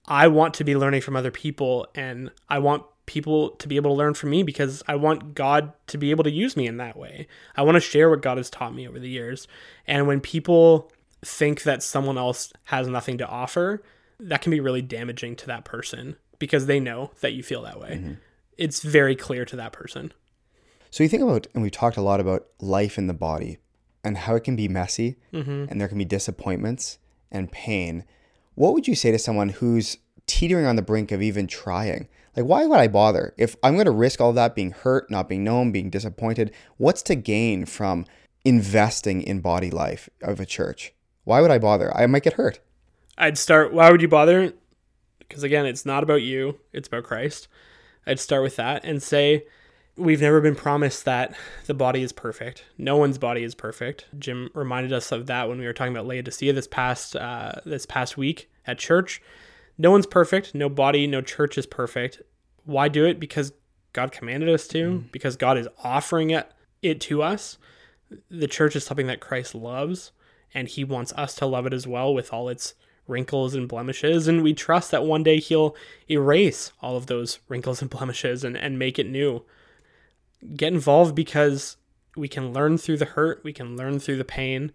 I 0.06 0.26
want 0.28 0.54
to 0.54 0.64
be 0.64 0.76
learning 0.76 1.02
from 1.02 1.16
other 1.16 1.30
people 1.30 1.86
and 1.94 2.30
I 2.48 2.58
want 2.58 2.82
people 3.06 3.50
to 3.50 3.68
be 3.68 3.76
able 3.76 3.92
to 3.92 3.96
learn 3.96 4.14
from 4.14 4.30
me 4.30 4.42
because 4.42 4.82
I 4.86 4.94
want 4.96 5.34
God 5.34 5.72
to 5.88 5.98
be 5.98 6.10
able 6.10 6.24
to 6.24 6.30
use 6.30 6.56
me 6.56 6.66
in 6.66 6.76
that 6.78 6.96
way. 6.96 7.26
I 7.56 7.62
want 7.62 7.76
to 7.76 7.80
share 7.80 8.10
what 8.10 8.22
God 8.22 8.36
has 8.36 8.50
taught 8.50 8.74
me 8.74 8.88
over 8.88 8.98
the 8.98 9.08
years. 9.08 9.48
And 9.86 10.06
when 10.06 10.20
people 10.20 10.90
think 11.24 11.62
that 11.62 11.82
someone 11.82 12.18
else 12.18 12.52
has 12.64 12.88
nothing 12.88 13.18
to 13.18 13.26
offer, 13.26 13.82
that 14.18 14.42
can 14.42 14.50
be 14.50 14.60
really 14.60 14.82
damaging 14.82 15.36
to 15.36 15.46
that 15.46 15.64
person 15.64 16.16
because 16.38 16.66
they 16.66 16.80
know 16.80 17.12
that 17.20 17.32
you 17.32 17.42
feel 17.42 17.62
that 17.62 17.80
way. 17.80 17.96
Mm-hmm. 17.96 18.12
It's 18.58 18.82
very 18.82 19.16
clear 19.16 19.44
to 19.44 19.56
that 19.56 19.72
person. 19.72 20.12
So 20.90 21.02
you 21.02 21.08
think 21.08 21.22
about, 21.22 21.46
and 21.54 21.62
we've 21.62 21.72
talked 21.72 21.96
a 21.96 22.02
lot 22.02 22.20
about 22.20 22.46
life 22.60 22.98
in 22.98 23.06
the 23.06 23.14
body 23.14 23.58
and 24.04 24.18
how 24.18 24.34
it 24.34 24.44
can 24.44 24.56
be 24.56 24.68
messy 24.68 25.16
mm-hmm. 25.32 25.66
and 25.68 25.80
there 25.80 25.88
can 25.88 25.98
be 25.98 26.04
disappointments 26.04 26.98
and 27.30 27.50
pain. 27.50 28.04
What 28.54 28.74
would 28.74 28.86
you 28.86 28.94
say 28.94 29.10
to 29.10 29.18
someone 29.18 29.50
who's 29.50 29.96
teetering 30.26 30.66
on 30.66 30.76
the 30.76 30.82
brink 30.82 31.12
of 31.12 31.22
even 31.22 31.46
trying? 31.46 32.08
Like, 32.36 32.46
why 32.46 32.66
would 32.66 32.78
I 32.78 32.88
bother? 32.88 33.34
If 33.36 33.56
I'm 33.62 33.74
going 33.74 33.86
to 33.86 33.90
risk 33.90 34.20
all 34.20 34.32
that 34.34 34.54
being 34.54 34.70
hurt, 34.70 35.10
not 35.10 35.28
being 35.28 35.44
known, 35.44 35.72
being 35.72 35.90
disappointed, 35.90 36.52
what's 36.76 37.02
to 37.02 37.14
gain 37.14 37.66
from 37.66 38.04
investing 38.44 39.22
in 39.22 39.40
body 39.40 39.70
life 39.70 40.08
of 40.22 40.40
a 40.40 40.46
church? 40.46 40.92
Why 41.24 41.40
would 41.40 41.50
I 41.50 41.58
bother? 41.58 41.96
I 41.96 42.06
might 42.06 42.22
get 42.22 42.34
hurt. 42.34 42.60
I'd 43.16 43.38
start, 43.38 43.72
why 43.72 43.90
would 43.90 44.02
you 44.02 44.08
bother? 44.08 44.52
Because 45.18 45.42
again, 45.42 45.66
it's 45.66 45.86
not 45.86 46.02
about 46.02 46.22
you, 46.22 46.58
it's 46.72 46.88
about 46.88 47.04
Christ. 47.04 47.48
I'd 48.06 48.20
start 48.20 48.42
with 48.42 48.56
that 48.56 48.84
and 48.84 49.02
say, 49.02 49.46
we've 49.96 50.20
never 50.20 50.40
been 50.40 50.54
promised 50.54 51.04
that 51.04 51.34
the 51.66 51.74
body 51.74 52.02
is 52.02 52.12
perfect. 52.12 52.64
No 52.78 52.96
one's 52.96 53.18
body 53.18 53.42
is 53.42 53.54
perfect. 53.54 54.06
Jim 54.18 54.50
reminded 54.54 54.92
us 54.92 55.12
of 55.12 55.26
that 55.26 55.48
when 55.48 55.58
we 55.58 55.66
were 55.66 55.72
talking 55.72 55.92
about 55.92 56.06
Laodicea 56.06 56.52
this 56.52 56.66
past 56.66 57.14
uh, 57.16 57.52
this 57.64 57.86
past 57.86 58.16
week 58.16 58.50
at 58.66 58.78
church. 58.78 59.22
No 59.78 59.90
one's 59.90 60.06
perfect. 60.06 60.54
No 60.54 60.68
body, 60.68 61.06
no 61.06 61.20
church 61.20 61.58
is 61.58 61.66
perfect. 61.66 62.22
Why 62.64 62.88
do 62.88 63.04
it? 63.04 63.20
Because 63.20 63.52
God 63.92 64.12
commanded 64.12 64.48
us 64.48 64.66
to, 64.68 64.90
mm. 64.90 65.12
because 65.12 65.36
God 65.36 65.58
is 65.58 65.68
offering 65.82 66.30
it, 66.30 66.50
it 66.80 67.00
to 67.02 67.22
us. 67.22 67.58
The 68.30 68.46
church 68.46 68.76
is 68.76 68.84
something 68.84 69.06
that 69.06 69.20
Christ 69.20 69.54
loves, 69.54 70.12
and 70.54 70.68
he 70.68 70.84
wants 70.84 71.12
us 71.14 71.34
to 71.36 71.46
love 71.46 71.66
it 71.66 71.72
as 71.72 71.86
well 71.86 72.12
with 72.14 72.32
all 72.32 72.48
its 72.48 72.74
wrinkles 73.06 73.54
and 73.54 73.68
blemishes. 73.68 74.28
And 74.28 74.42
we 74.42 74.54
trust 74.54 74.90
that 74.90 75.04
one 75.04 75.22
day 75.22 75.38
he'll 75.38 75.76
erase 76.10 76.72
all 76.80 76.96
of 76.96 77.06
those 77.06 77.38
wrinkles 77.48 77.80
and 77.80 77.90
blemishes 77.90 78.44
and, 78.44 78.56
and 78.56 78.78
make 78.78 78.98
it 78.98 79.08
new. 79.08 79.44
Get 80.56 80.72
involved 80.72 81.14
because 81.14 81.76
we 82.16 82.28
can 82.28 82.52
learn 82.52 82.78
through 82.78 82.98
the 82.98 83.04
hurt, 83.06 83.42
we 83.44 83.52
can 83.52 83.76
learn 83.76 83.98
through 83.98 84.18
the 84.18 84.24
pain. 84.24 84.72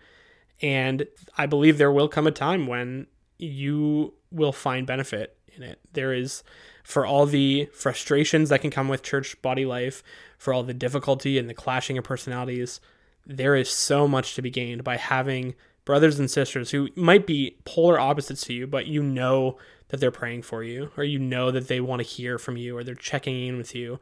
And 0.62 1.06
I 1.38 1.46
believe 1.46 1.78
there 1.78 1.92
will 1.92 2.08
come 2.08 2.26
a 2.26 2.32
time 2.32 2.68
when 2.68 3.08
you 3.38 4.13
will 4.32 4.52
find 4.52 4.88
benefit 4.88 5.38
in 5.56 5.62
it. 5.62 5.80
There 5.94 6.13
is, 6.13 6.44
for 6.84 7.06
all 7.06 7.26
the 7.26 7.66
frustrations 7.74 8.50
that 8.50 8.62
can 8.62 8.72
come 8.72 8.88
with 8.88 9.04
church 9.04 9.40
body 9.42 9.66
life, 9.66 10.04
for 10.38 10.54
all 10.54 10.63
the 10.63 10.74
difficulty 10.74 11.38
and 11.38 11.50
the 11.50 11.54
clashing 11.54 11.98
of 11.98 12.04
personalities, 12.04 12.80
there 13.28 13.56
is 13.56 13.70
so 13.70 14.08
much 14.08 14.36
to 14.36 14.42
be 14.42 14.50
gained 14.50 14.84
by 14.84 14.98
having 14.98 15.54
brothers 15.86 16.18
and 16.20 16.32
sisters 16.32 16.72
who 16.72 16.90
might 16.96 17.28
be 17.28 17.58
polar 17.66 18.00
opposites 18.00 18.42
to 18.46 18.54
you, 18.54 18.66
but 18.66 18.88
you 18.88 19.04
know 19.04 19.58
that 19.90 20.00
they're 20.00 20.12
praying 20.12 20.42
for 20.42 20.63
you, 20.63 20.92
or 20.98 21.04
you 21.04 21.20
know 21.20 21.52
that 21.52 21.68
they 21.68 21.80
want 21.80 22.02
to 22.02 22.08
hear 22.08 22.38
from 22.38 22.58
you, 22.58 22.78
or 22.78 22.84
they're 22.84 22.96
checking 22.96 23.48
in 23.48 23.58
with 23.58 23.76
you. 23.76 24.00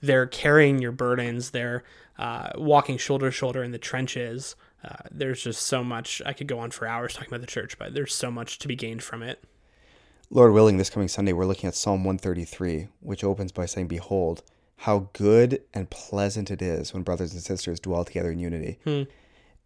They're 0.00 0.26
carrying 0.26 0.80
your 0.80 0.92
burdens. 0.92 1.50
They're 1.50 1.82
uh, 2.18 2.50
walking 2.56 2.98
shoulder 2.98 3.26
to 3.26 3.32
shoulder 3.32 3.62
in 3.62 3.72
the 3.72 3.78
trenches. 3.78 4.54
Uh, 4.84 4.96
there's 5.10 5.42
just 5.42 5.62
so 5.62 5.82
much. 5.82 6.20
I 6.26 6.32
could 6.32 6.46
go 6.46 6.58
on 6.58 6.70
for 6.70 6.86
hours 6.86 7.14
talking 7.14 7.28
about 7.28 7.40
the 7.40 7.46
church, 7.46 7.78
but 7.78 7.94
there's 7.94 8.14
so 8.14 8.30
much 8.30 8.58
to 8.60 8.68
be 8.68 8.76
gained 8.76 9.02
from 9.02 9.22
it. 9.22 9.42
Lord 10.30 10.52
willing, 10.52 10.76
this 10.76 10.90
coming 10.90 11.08
Sunday, 11.08 11.32
we're 11.32 11.46
looking 11.46 11.68
at 11.68 11.74
Psalm 11.74 12.04
133, 12.04 12.88
which 13.00 13.24
opens 13.24 13.52
by 13.52 13.66
saying, 13.66 13.88
Behold, 13.88 14.42
how 14.78 15.08
good 15.12 15.62
and 15.72 15.90
pleasant 15.90 16.50
it 16.50 16.60
is 16.60 16.92
when 16.92 17.02
brothers 17.02 17.32
and 17.32 17.42
sisters 17.42 17.80
dwell 17.80 18.04
together 18.04 18.30
in 18.30 18.38
unity. 18.38 18.78
Hmm. 18.84 19.02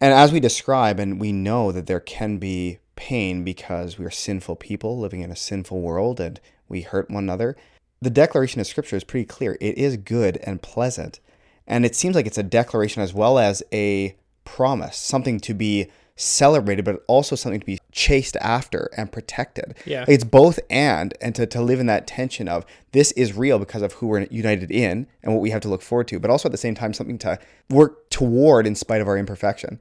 And 0.01 0.13
as 0.13 0.31
we 0.31 0.39
describe, 0.39 0.99
and 0.99 1.19
we 1.19 1.31
know 1.31 1.71
that 1.71 1.87
there 1.87 1.99
can 1.99 2.37
be 2.37 2.79
pain 2.95 3.43
because 3.43 3.97
we 3.97 4.05
are 4.05 4.11
sinful 4.11 4.55
people 4.57 4.99
living 4.99 5.21
in 5.21 5.31
a 5.31 5.35
sinful 5.35 5.81
world 5.81 6.19
and 6.19 6.39
we 6.67 6.81
hurt 6.81 7.09
one 7.09 7.23
another, 7.23 7.55
the 8.01 8.09
declaration 8.09 8.61
of 8.61 8.67
Scripture 8.67 8.95
is 8.95 9.03
pretty 9.03 9.25
clear. 9.25 9.57
It 9.59 9.77
is 9.77 9.97
good 9.97 10.37
and 10.37 10.61
pleasant. 10.61 11.19
And 11.67 11.85
it 11.85 11.95
seems 11.95 12.15
like 12.15 12.25
it's 12.25 12.37
a 12.37 12.43
declaration 12.43 13.01
as 13.01 13.13
well 13.13 13.37
as 13.37 13.61
a 13.73 14.15
promise, 14.45 14.97
something 14.97 15.39
to 15.41 15.53
be 15.53 15.87
celebrated, 16.19 16.83
but 16.83 17.03
also 17.07 17.35
something 17.35 17.59
to 17.59 17.65
be 17.65 17.79
chased 17.91 18.35
after 18.37 18.89
and 18.97 19.11
protected. 19.11 19.75
Yeah. 19.85 20.05
It's 20.07 20.23
both 20.23 20.59
and, 20.69 21.13
and 21.21 21.33
to, 21.35 21.45
to 21.47 21.61
live 21.61 21.79
in 21.79 21.85
that 21.85 22.07
tension 22.07 22.47
of 22.47 22.65
this 22.91 23.11
is 23.13 23.33
real 23.33 23.57
because 23.57 23.81
of 23.81 23.93
who 23.93 24.07
we're 24.07 24.23
united 24.23 24.69
in 24.69 25.07
and 25.23 25.33
what 25.33 25.41
we 25.41 25.49
have 25.51 25.61
to 25.61 25.69
look 25.69 25.81
forward 25.81 26.07
to, 26.09 26.19
but 26.19 26.29
also 26.29 26.49
at 26.49 26.51
the 26.51 26.57
same 26.57 26.75
time, 26.75 26.93
something 26.93 27.17
to 27.19 27.39
work 27.69 28.09
toward 28.09 28.67
in 28.67 28.75
spite 28.75 29.01
of 29.01 29.07
our 29.07 29.17
imperfection. 29.17 29.79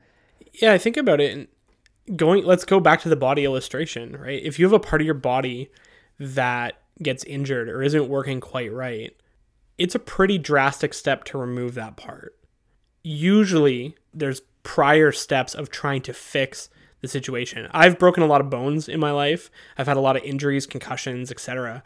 Yeah, 0.55 0.73
I 0.73 0.79
think 0.79 0.97
about 0.97 1.21
it. 1.21 1.37
And 1.37 2.17
going, 2.17 2.45
let's 2.45 2.65
go 2.65 2.81
back 2.81 3.01
to 3.03 3.09
the 3.09 3.17
body 3.17 3.45
illustration, 3.45 4.17
right? 4.17 4.43
If 4.43 4.59
you 4.59 4.65
have 4.65 4.73
a 4.73 4.79
part 4.79 5.03
of 5.03 5.07
your 5.07 5.15
body 5.15 5.71
that 6.21 6.81
gets 7.03 7.25
injured 7.25 7.69
or 7.69 7.83
isn't 7.83 8.09
working 8.09 8.41
quite 8.41 8.73
right, 8.73 9.15
it's 9.77 9.95
a 9.95 10.01
pretty 10.01 10.39
drastic 10.39 10.95
step 10.95 11.25
to 11.25 11.39
remove 11.39 11.75
that 11.75 11.97
part. 11.97 12.37
Usually, 13.03 13.97
there's 14.13 14.41
prior 14.69 15.11
steps 15.11 15.55
of 15.55 15.71
trying 15.71 16.03
to 16.03 16.13
fix 16.13 16.69
the 17.01 17.09
situation. 17.09 17.67
I've 17.71 17.99
broken 17.99 18.23
a 18.23 18.27
lot 18.27 18.43
of 18.43 18.51
bones 18.51 18.87
in 18.87 19.01
my 19.01 19.11
life. 19.11 19.51
I've 19.79 19.87
had 19.87 19.97
a 19.97 20.01
lot 20.01 20.15
of 20.15 20.23
injuries, 20.25 20.67
concussions, 20.67 21.31
etc. 21.31 21.83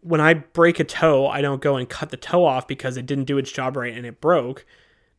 When 0.00 0.20
I 0.20 0.34
break 0.34 0.78
a 0.78 0.84
toe, 0.84 1.26
I 1.26 1.40
don't 1.40 1.60
go 1.60 1.74
and 1.74 1.88
cut 1.88 2.10
the 2.10 2.16
toe 2.16 2.44
off 2.44 2.68
because 2.68 2.96
it 2.96 3.04
didn't 3.04 3.24
do 3.24 3.36
its 3.36 3.50
job 3.50 3.76
right 3.76 3.92
and 3.92 4.06
it 4.06 4.20
broke. 4.20 4.64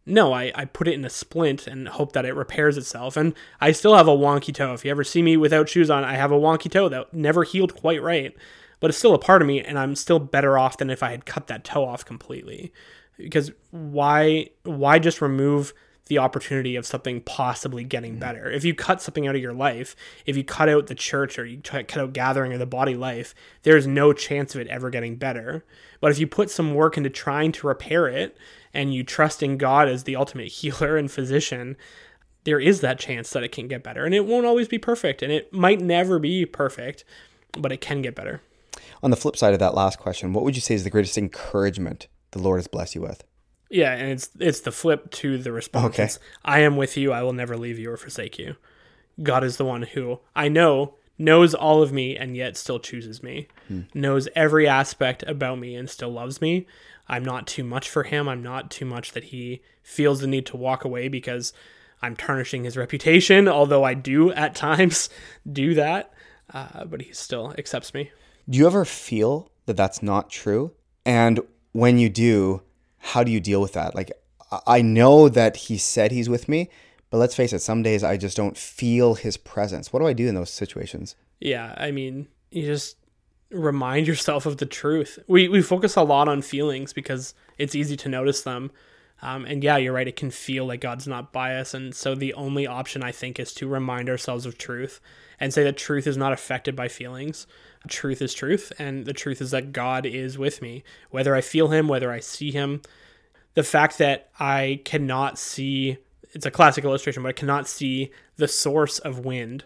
No, 0.06 0.32
I, 0.32 0.54
I 0.56 0.64
put 0.64 0.88
it 0.88 0.94
in 0.94 1.04
a 1.04 1.10
splint 1.10 1.68
and 1.68 1.90
hope 1.90 2.14
that 2.14 2.24
it 2.24 2.34
repairs 2.34 2.78
itself. 2.78 3.18
And 3.18 3.36
I 3.60 3.74
still 3.74 3.98
have 3.98 4.08
a 4.08 4.12
wonky 4.12 4.54
toe. 4.54 4.74
If 4.74 4.86
you 4.86 4.92
ever 4.92 5.04
see 5.04 5.22
me 5.22 5.36
without 5.36 5.68
shoes 5.68 5.90
on, 5.90 6.06
I 6.06 6.16
have 6.16 6.32
a 6.32 6.40
wonky 6.40 6.72
toe 6.72 6.88
that 6.88 7.14
never 7.14 7.44
healed 7.44 7.76
quite 7.76 8.02
right 8.02 8.34
but 8.80 8.90
it's 8.90 8.98
still 8.98 9.14
a 9.14 9.20
part 9.20 9.44
of 9.44 9.48
me 9.48 9.62
and 9.62 9.78
I'm 9.78 9.96
still 9.96 10.18
better 10.18 10.58
off 10.58 10.78
than 10.78 10.90
if 10.90 11.04
I 11.04 11.12
had 11.12 11.26
cut 11.28 11.46
that 11.48 11.64
toe 11.64 11.86
off 11.86 12.04
completely. 12.04 12.74
Because 13.16 13.52
why 13.70 14.50
why 14.64 14.98
just 14.98 15.22
remove 15.22 15.74
the 16.08 16.18
opportunity 16.18 16.76
of 16.76 16.86
something 16.86 17.22
possibly 17.22 17.84
getting 17.84 18.18
mm. 18.18 18.20
better. 18.20 18.50
If 18.50 18.66
you 18.66 18.74
cut 18.74 19.02
something 19.02 19.28
out 19.28 19.36
of 19.36 19.42
your 19.42 19.54
life, 19.54 19.96
if 20.26 20.36
you 20.36 20.44
cut 20.44 20.70
out 20.70 20.88
the 20.88 20.96
church 20.96 21.38
or 21.40 21.46
you 21.46 21.62
cut 21.62 21.98
out 21.98 22.14
gathering 22.14 22.52
or 22.52 22.58
the 22.58 22.66
body 22.66 22.96
life, 22.96 23.34
there's 23.64 23.88
no 23.88 24.14
chance 24.14 24.56
of 24.56 24.62
it 24.62 24.68
ever 24.68 24.90
getting 24.90 25.16
better. 25.16 25.64
But 26.00 26.12
if 26.12 26.20
you 26.20 26.28
put 26.28 26.50
some 26.50 26.74
work 26.74 26.98
into 26.98 27.10
trying 27.10 27.52
to 27.54 27.68
repair 27.68 28.08
it 28.08 28.38
and 28.74 28.94
you 28.94 29.04
trust 29.04 29.44
in 29.44 29.58
God 29.58 29.88
as 29.88 30.04
the 30.04 30.16
ultimate 30.16 30.48
healer 30.52 30.98
and 30.98 31.10
physician, 31.10 31.78
there 32.44 32.60
is 32.60 32.82
that 32.82 33.00
chance 33.00 33.30
that 33.32 33.44
it 33.44 33.52
can 33.52 33.68
get 33.68 33.84
better. 33.84 34.04
And 34.04 34.16
it 34.16 34.26
won't 34.26 34.46
always 34.46 34.68
be 34.68 34.80
perfect 34.80 35.22
and 35.22 35.32
it 35.32 35.54
might 35.54 35.80
never 35.80 36.20
be 36.20 36.46
perfect, 36.46 37.04
but 37.58 37.72
it 37.72 37.82
can 37.82 38.02
get 38.02 38.16
better. 38.16 38.42
On 39.04 39.12
the 39.12 39.18
flip 39.18 39.38
side 39.38 39.54
of 39.54 39.60
that 39.60 39.76
last 39.76 40.00
question, 40.00 40.34
what 40.34 40.44
would 40.44 40.56
you 40.56 40.62
say 40.62 40.76
is 40.76 40.84
the 40.84 40.90
greatest 40.90 41.18
encouragement 41.18 42.08
the 42.32 42.40
Lord 42.40 42.60
has 42.60 42.68
blessed 42.68 42.96
you 42.96 43.02
with? 43.02 43.24
Yeah, 43.72 43.94
and 43.94 44.12
it's 44.12 44.30
it's 44.40 44.60
the 44.60 44.72
flip 44.72 45.10
to 45.12 45.38
the 45.38 45.52
response. 45.52 45.94
Okay. 45.94 46.04
It's, 46.04 46.20
I 46.44 46.60
am 46.60 46.76
with 46.76 46.98
you. 46.98 47.12
I 47.12 47.24
will 47.24 47.34
never 47.34 47.58
leave 47.58 47.80
you 47.80 47.92
or 47.92 47.98
forsake 47.98 48.38
you. 48.38 48.58
God 49.24 49.44
is 49.44 49.58
the 49.58 49.66
one 49.66 49.84
who 49.84 50.20
I 50.36 50.50
know 50.50 50.96
knows 51.18 51.54
all 51.54 51.82
of 51.82 51.94
me 51.94 52.18
and 52.18 52.36
yet 52.36 52.58
still 52.58 52.80
chooses 52.80 53.24
me. 53.24 53.48
Hmm. 53.68 53.82
Knows 53.94 54.28
every 54.36 54.68
aspect 54.68 55.24
about 55.24 55.60
me 55.60 55.76
and 55.76 55.90
still 55.90 56.10
loves 56.10 56.42
me. 56.42 56.68
I'm 57.08 57.24
not 57.24 57.48
too 57.48 57.64
much 57.64 57.90
for 57.90 58.04
him. 58.04 58.28
I'm 58.28 58.44
not 58.44 58.72
too 58.72 58.86
much 58.86 59.12
that 59.14 59.26
he 59.26 59.62
feels 59.84 60.22
the 60.22 60.28
need 60.28 60.46
to 60.48 60.58
walk 60.58 60.84
away 60.84 61.08
because 61.08 61.54
I'm 62.02 62.16
tarnishing 62.16 62.64
his 62.64 62.78
reputation, 62.78 63.48
although 63.48 63.84
I 63.84 63.94
do 63.94 64.32
at 64.32 64.56
times 64.68 65.10
do 65.50 65.74
that. 65.76 66.12
Uh, 66.54 66.86
but 66.86 67.02
he 67.02 67.14
still 67.14 67.54
accepts 67.58 67.94
me. 67.94 68.12
Do 68.50 68.58
you 68.58 68.68
ever 68.68 68.84
feel 68.84 69.52
that 69.66 69.78
that's 69.78 70.04
not 70.04 70.30
true? 70.30 70.74
And 71.06 71.40
when 71.72 71.98
you 71.98 72.10
do, 72.10 72.64
how 73.02 73.24
do 73.24 73.32
you 73.32 73.40
deal 73.40 73.62
with 73.62 73.74
that? 73.74 73.96
Like, 73.96 74.12
I- 74.68 74.82
know 74.82 75.30
that 75.30 75.56
he 75.56 75.78
said 75.78 76.12
he's 76.12 76.30
with 76.30 76.48
me, 76.50 76.70
but 77.10 77.18
let's 77.18 77.36
face 77.36 77.54
it, 77.54 77.60
some 77.60 77.84
days 77.84 78.04
I 78.04 78.18
just 78.18 78.38
don't 78.38 78.58
feel 78.58 79.16
his 79.16 79.38
presence. 79.38 79.92
What 79.92 80.00
do 80.00 80.08
I 80.08 80.14
do 80.14 80.28
in 80.28 80.36
those 80.36 80.50
situations? 80.50 81.16
Yeah, 81.40 81.74
I 81.78 81.92
mean, 81.92 82.28
you 82.52 82.66
just 82.66 82.98
remind 83.50 84.08
yourself 84.08 84.46
of 84.46 84.58
the 84.58 84.66
truth. 84.66 85.20
We 85.28 85.48
we 85.50 85.62
focus 85.62 85.96
a 85.96 86.04
lot 86.04 86.28
on 86.28 86.42
feelings 86.42 86.94
because 86.94 87.34
it's 87.58 87.76
easy 87.76 87.98
to 87.98 88.10
notice 88.10 88.42
them. 88.44 88.72
Um, 89.22 89.46
and 89.46 89.64
yeah, 89.64 89.78
you're 89.78 89.94
right. 89.94 90.08
It 90.08 90.16
can 90.16 90.32
feel 90.32 90.66
like 90.66 90.82
God's 90.82 91.08
not 91.08 91.32
biased. 91.32 91.74
and 91.74 91.94
so 91.94 92.16
the 92.16 92.34
only 92.34 92.66
option 92.66 93.04
I 93.04 93.12
think 93.12 93.40
is 93.40 93.54
to 93.56 93.68
remind 93.68 94.10
ourselves 94.10 94.46
of 94.46 94.58
truth 94.58 95.00
and 95.40 95.54
say 95.54 95.64
that 95.64 95.78
truth 95.78 96.08
is 96.08 96.18
not 96.18 96.34
affected 96.34 96.76
by 96.76 96.88
feelings. 96.88 97.46
Truth 97.88 98.22
is 98.22 98.34
truth, 98.34 98.72
and 98.78 99.06
the 99.06 99.14
truth 99.14 99.42
is 99.42 99.52
that 99.52 99.74
God 99.74 100.06
is 100.06 100.38
with 100.38 100.62
me, 100.62 100.84
whether 101.10 101.36
I 101.36 101.42
feel 101.42 101.70
Him, 101.70 101.88
whether 101.88 102.12
I 102.12 102.20
see 102.20 102.52
Him. 102.52 102.82
The 103.54 103.64
fact 103.64 103.98
that 103.98 104.30
I 104.40 104.82
cannot 104.86 105.38
see 105.38 105.98
it's 106.34 106.46
a 106.46 106.52
classic 106.52 106.84
illustration, 106.84 107.24
but 107.24 107.30
I 107.30 107.34
cannot 107.34 107.68
see 107.68 108.12
the 108.38 108.48
source 108.48 109.00
of 109.00 109.20
wind 109.20 109.66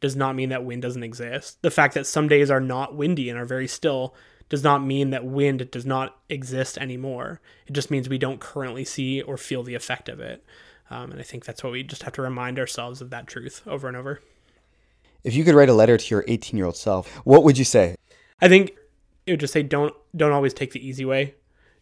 does 0.00 0.16
not 0.16 0.34
mean 0.34 0.50
that 0.50 0.64
wind 0.64 0.82
doesn't 0.82 1.02
exist. 1.02 1.60
The 1.62 1.70
fact 1.70 1.94
that 1.94 2.06
some 2.06 2.28
days 2.28 2.50
are 2.50 2.60
not 2.60 2.96
windy 2.96 3.28
and 3.28 3.38
are 3.38 3.44
very 3.44 3.68
still 3.68 4.14
does 4.48 4.62
not 4.62 4.84
mean 4.84 5.10
that 5.10 5.24
wind 5.24 5.70
does 5.70 5.86
not 5.86 6.18
exist 6.28 6.78
anymore. 6.78 7.40
It 7.66 7.72
just 7.72 7.90
means 7.90 8.08
we 8.08 8.18
don't 8.18 8.40
currently 8.40 8.84
see 8.84 9.20
or 9.22 9.36
feel 9.36 9.62
the 9.62 9.74
effect 9.74 10.08
of 10.08 10.20
it. 10.20 10.44
Um, 10.90 11.10
and 11.10 11.20
I 11.20 11.24
think 11.24 11.44
that's 11.44 11.64
what 11.64 11.72
we 11.72 11.82
just 11.82 12.04
have 12.04 12.12
to 12.14 12.22
remind 12.22 12.58
ourselves 12.58 13.00
of 13.00 13.10
that 13.10 13.26
truth 13.26 13.62
over 13.66 13.88
and 13.88 13.96
over. 13.96 14.20
If 15.24 15.34
you 15.34 15.42
could 15.42 15.56
write 15.56 15.68
a 15.68 15.74
letter 15.74 15.96
to 15.96 16.14
your 16.14 16.24
18 16.28 16.56
year 16.56 16.66
old 16.66 16.76
self, 16.76 17.12
what 17.24 17.42
would 17.42 17.58
you 17.58 17.64
say? 17.64 17.96
I 18.40 18.48
think 18.48 18.72
it 19.26 19.32
would 19.32 19.40
just 19.40 19.52
say 19.52 19.62
don't 19.62 19.92
don't 20.14 20.32
always 20.32 20.54
take 20.54 20.72
the 20.72 20.86
easy 20.86 21.04
way. 21.04 21.34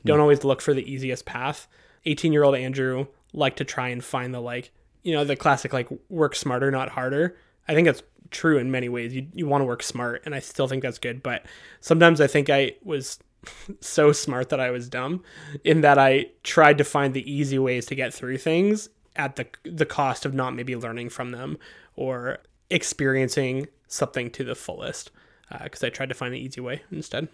Don't 0.07 0.21
always 0.21 0.45
look 0.45 0.61
for 0.61 0.75
the 0.75 0.91
easiest 0.91 1.25
path. 1.25 1.67
18 2.07 2.33
year 2.33 2.45
old 2.45 2.55
Andrew 2.55 3.07
liked 3.33 3.59
to 3.59 3.65
try 3.65 3.89
and 3.89 4.03
find 4.03 4.35
the 4.35 4.41
like 4.41 4.71
you 5.03 5.13
know 5.13 5.25
the 5.25 5.37
classic 5.37 5.73
like 5.73 5.89
work 6.09 6.35
smarter 6.35 6.71
not 6.71 6.91
harder. 6.91 7.37
I 7.69 7.75
think 7.75 7.87
that's 7.87 8.03
true 8.31 8.59
in 8.59 8.71
many 8.71 8.89
ways. 8.89 9.15
You 9.15 9.27
you 9.35 9.47
want 9.47 9.63
to 9.63 9.67
work 9.67 9.83
smart, 9.83 10.23
and 10.25 10.35
I 10.35 10.41
still 10.41 10.69
think 10.69 10.83
that's 10.83 10.99
good. 10.99 11.23
But 11.23 11.47
sometimes 11.81 12.21
I 12.21 12.27
think 12.27 12.51
I 12.51 12.73
was 12.83 13.19
so 13.81 14.13
smart 14.13 14.49
that 14.51 14.61
I 14.61 14.71
was 14.71 14.89
dumb, 14.89 15.23
in 15.65 15.81
that 15.83 15.99
I 15.99 16.27
tried 16.43 16.79
to 16.79 16.85
find 16.85 17.15
the 17.15 17.31
easy 17.31 17.59
ways 17.59 17.87
to 17.87 17.95
get 17.95 18.13
through 18.13 18.39
things 18.39 18.89
at 19.17 19.37
the 19.37 19.47
the 19.65 19.87
cost 19.87 20.27
of 20.27 20.35
not 20.35 20.55
maybe 20.55 20.77
learning 20.77 21.11
from 21.11 21.31
them 21.31 21.59
or 21.97 22.39
experiencing 22.71 23.69
something 23.89 24.31
to 24.33 24.45
the 24.45 24.55
fullest. 24.55 25.11
Uh, 25.51 25.65
because 25.65 25.85
I 25.85 25.91
tried 25.91 26.09
to 26.09 26.15
find 26.15 26.33
the 26.33 26.39
easy 26.39 26.61
way 26.61 26.83
instead. 26.91 27.29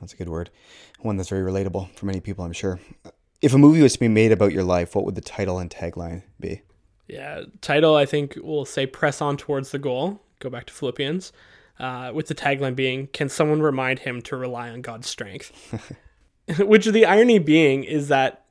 That's 0.00 0.14
a 0.14 0.16
good 0.16 0.28
word. 0.28 0.50
One 1.00 1.16
that's 1.16 1.28
very 1.28 1.42
relatable 1.42 1.94
for 1.96 2.06
many 2.06 2.20
people, 2.20 2.44
I'm 2.44 2.52
sure. 2.52 2.80
If 3.42 3.52
a 3.52 3.58
movie 3.58 3.82
was 3.82 3.94
to 3.94 4.00
be 4.00 4.08
made 4.08 4.32
about 4.32 4.52
your 4.52 4.62
life, 4.62 4.94
what 4.94 5.04
would 5.04 5.14
the 5.14 5.20
title 5.20 5.58
and 5.58 5.68
tagline 5.68 6.22
be? 6.38 6.62
Yeah, 7.10 7.42
title 7.60 7.96
I 7.96 8.06
think 8.06 8.36
will 8.36 8.64
say 8.64 8.86
"Press 8.86 9.20
on 9.20 9.36
towards 9.36 9.72
the 9.72 9.78
goal." 9.78 10.22
Go 10.38 10.48
back 10.48 10.66
to 10.66 10.72
Philippians, 10.72 11.32
uh, 11.78 12.12
with 12.14 12.28
the 12.28 12.34
tagline 12.34 12.76
being, 12.76 13.08
"Can 13.08 13.28
someone 13.28 13.60
remind 13.60 14.00
him 14.00 14.22
to 14.22 14.36
rely 14.36 14.70
on 14.70 14.80
God's 14.80 15.08
strength?" 15.08 15.52
Which 16.58 16.86
the 16.86 17.06
irony 17.06 17.38
being 17.38 17.84
is 17.84 18.08
that, 18.08 18.44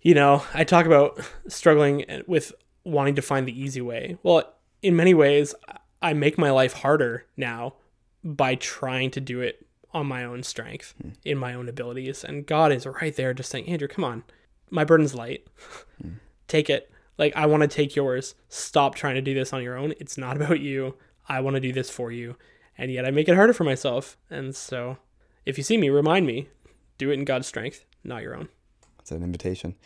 you 0.00 0.14
know, 0.14 0.44
I 0.54 0.64
talk 0.64 0.86
about 0.86 1.20
struggling 1.48 2.04
with 2.26 2.52
wanting 2.84 3.16
to 3.16 3.22
find 3.22 3.48
the 3.48 3.60
easy 3.60 3.80
way. 3.80 4.16
Well, 4.22 4.54
in 4.82 4.96
many 4.96 5.14
ways, 5.14 5.54
I 6.00 6.12
make 6.12 6.38
my 6.38 6.50
life 6.50 6.74
harder 6.74 7.26
now 7.36 7.74
by 8.22 8.54
trying 8.54 9.10
to 9.12 9.20
do 9.20 9.40
it 9.40 9.66
on 9.92 10.06
my 10.06 10.24
own 10.24 10.42
strength, 10.42 10.94
in 11.24 11.38
my 11.38 11.54
own 11.54 11.68
abilities, 11.68 12.24
and 12.24 12.46
God 12.46 12.72
is 12.72 12.86
right 12.86 13.14
there, 13.14 13.34
just 13.34 13.50
saying, 13.50 13.68
"Andrew, 13.68 13.88
come 13.88 14.04
on, 14.04 14.22
my 14.70 14.84
burden's 14.84 15.14
light. 15.14 15.46
Take 16.46 16.70
it." 16.70 16.90
Like, 17.18 17.34
I 17.36 17.46
want 17.46 17.62
to 17.62 17.68
take 17.68 17.94
yours. 17.94 18.34
Stop 18.48 18.94
trying 18.94 19.14
to 19.14 19.22
do 19.22 19.34
this 19.34 19.52
on 19.52 19.62
your 19.62 19.76
own. 19.76 19.94
It's 20.00 20.18
not 20.18 20.36
about 20.40 20.60
you. 20.60 20.96
I 21.28 21.40
want 21.40 21.54
to 21.54 21.60
do 21.60 21.72
this 21.72 21.90
for 21.90 22.12
you. 22.12 22.36
And 22.76 22.90
yet 22.90 23.06
I 23.06 23.10
make 23.10 23.28
it 23.28 23.36
harder 23.36 23.52
for 23.52 23.64
myself. 23.64 24.16
And 24.30 24.54
so, 24.54 24.98
if 25.46 25.56
you 25.56 25.64
see 25.64 25.76
me, 25.76 25.90
remind 25.90 26.26
me 26.26 26.48
do 26.98 27.10
it 27.10 27.14
in 27.14 27.24
God's 27.24 27.46
strength, 27.46 27.84
not 28.02 28.22
your 28.22 28.34
own. 28.34 28.48
That's 28.98 29.12
an 29.12 29.22
invitation. 29.22 29.76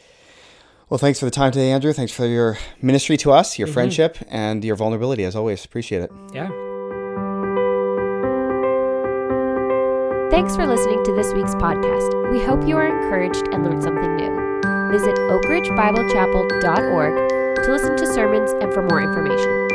Well, 0.89 0.99
thanks 0.99 1.19
for 1.19 1.27
the 1.27 1.31
time 1.31 1.53
today, 1.53 1.71
Andrew. 1.71 1.93
Thanks 1.93 2.13
for 2.13 2.27
your 2.27 2.57
ministry 2.81 3.19
to 3.19 3.33
us, 3.33 3.59
your 3.59 3.67
mm-hmm. 3.67 3.75
friendship, 3.75 4.19
and 4.29 4.65
your 4.65 4.77
vulnerability, 4.77 5.25
as 5.25 5.37
always. 5.37 5.65
Appreciate 5.65 6.03
it. 6.03 6.11
Yeah. 6.33 6.49
Thanks 10.31 10.55
for 10.57 10.67
listening 10.67 11.03
to 11.05 11.15
this 11.15 11.33
week's 11.35 11.55
podcast. 11.57 12.31
We 12.31 12.43
hope 12.43 12.67
you 12.67 12.77
are 12.77 12.87
encouraged 12.87 13.49
and 13.53 13.65
learned 13.65 13.83
something 13.83 14.17
new 14.17 14.38
visit 14.91 15.15
oakridgebiblechapel.org 15.17 17.15
to 17.65 17.73
listen 17.73 17.97
to 17.97 18.07
sermons 18.15 18.51
and 18.63 18.73
for 18.73 18.83
more 18.83 19.03
information. 19.03 19.68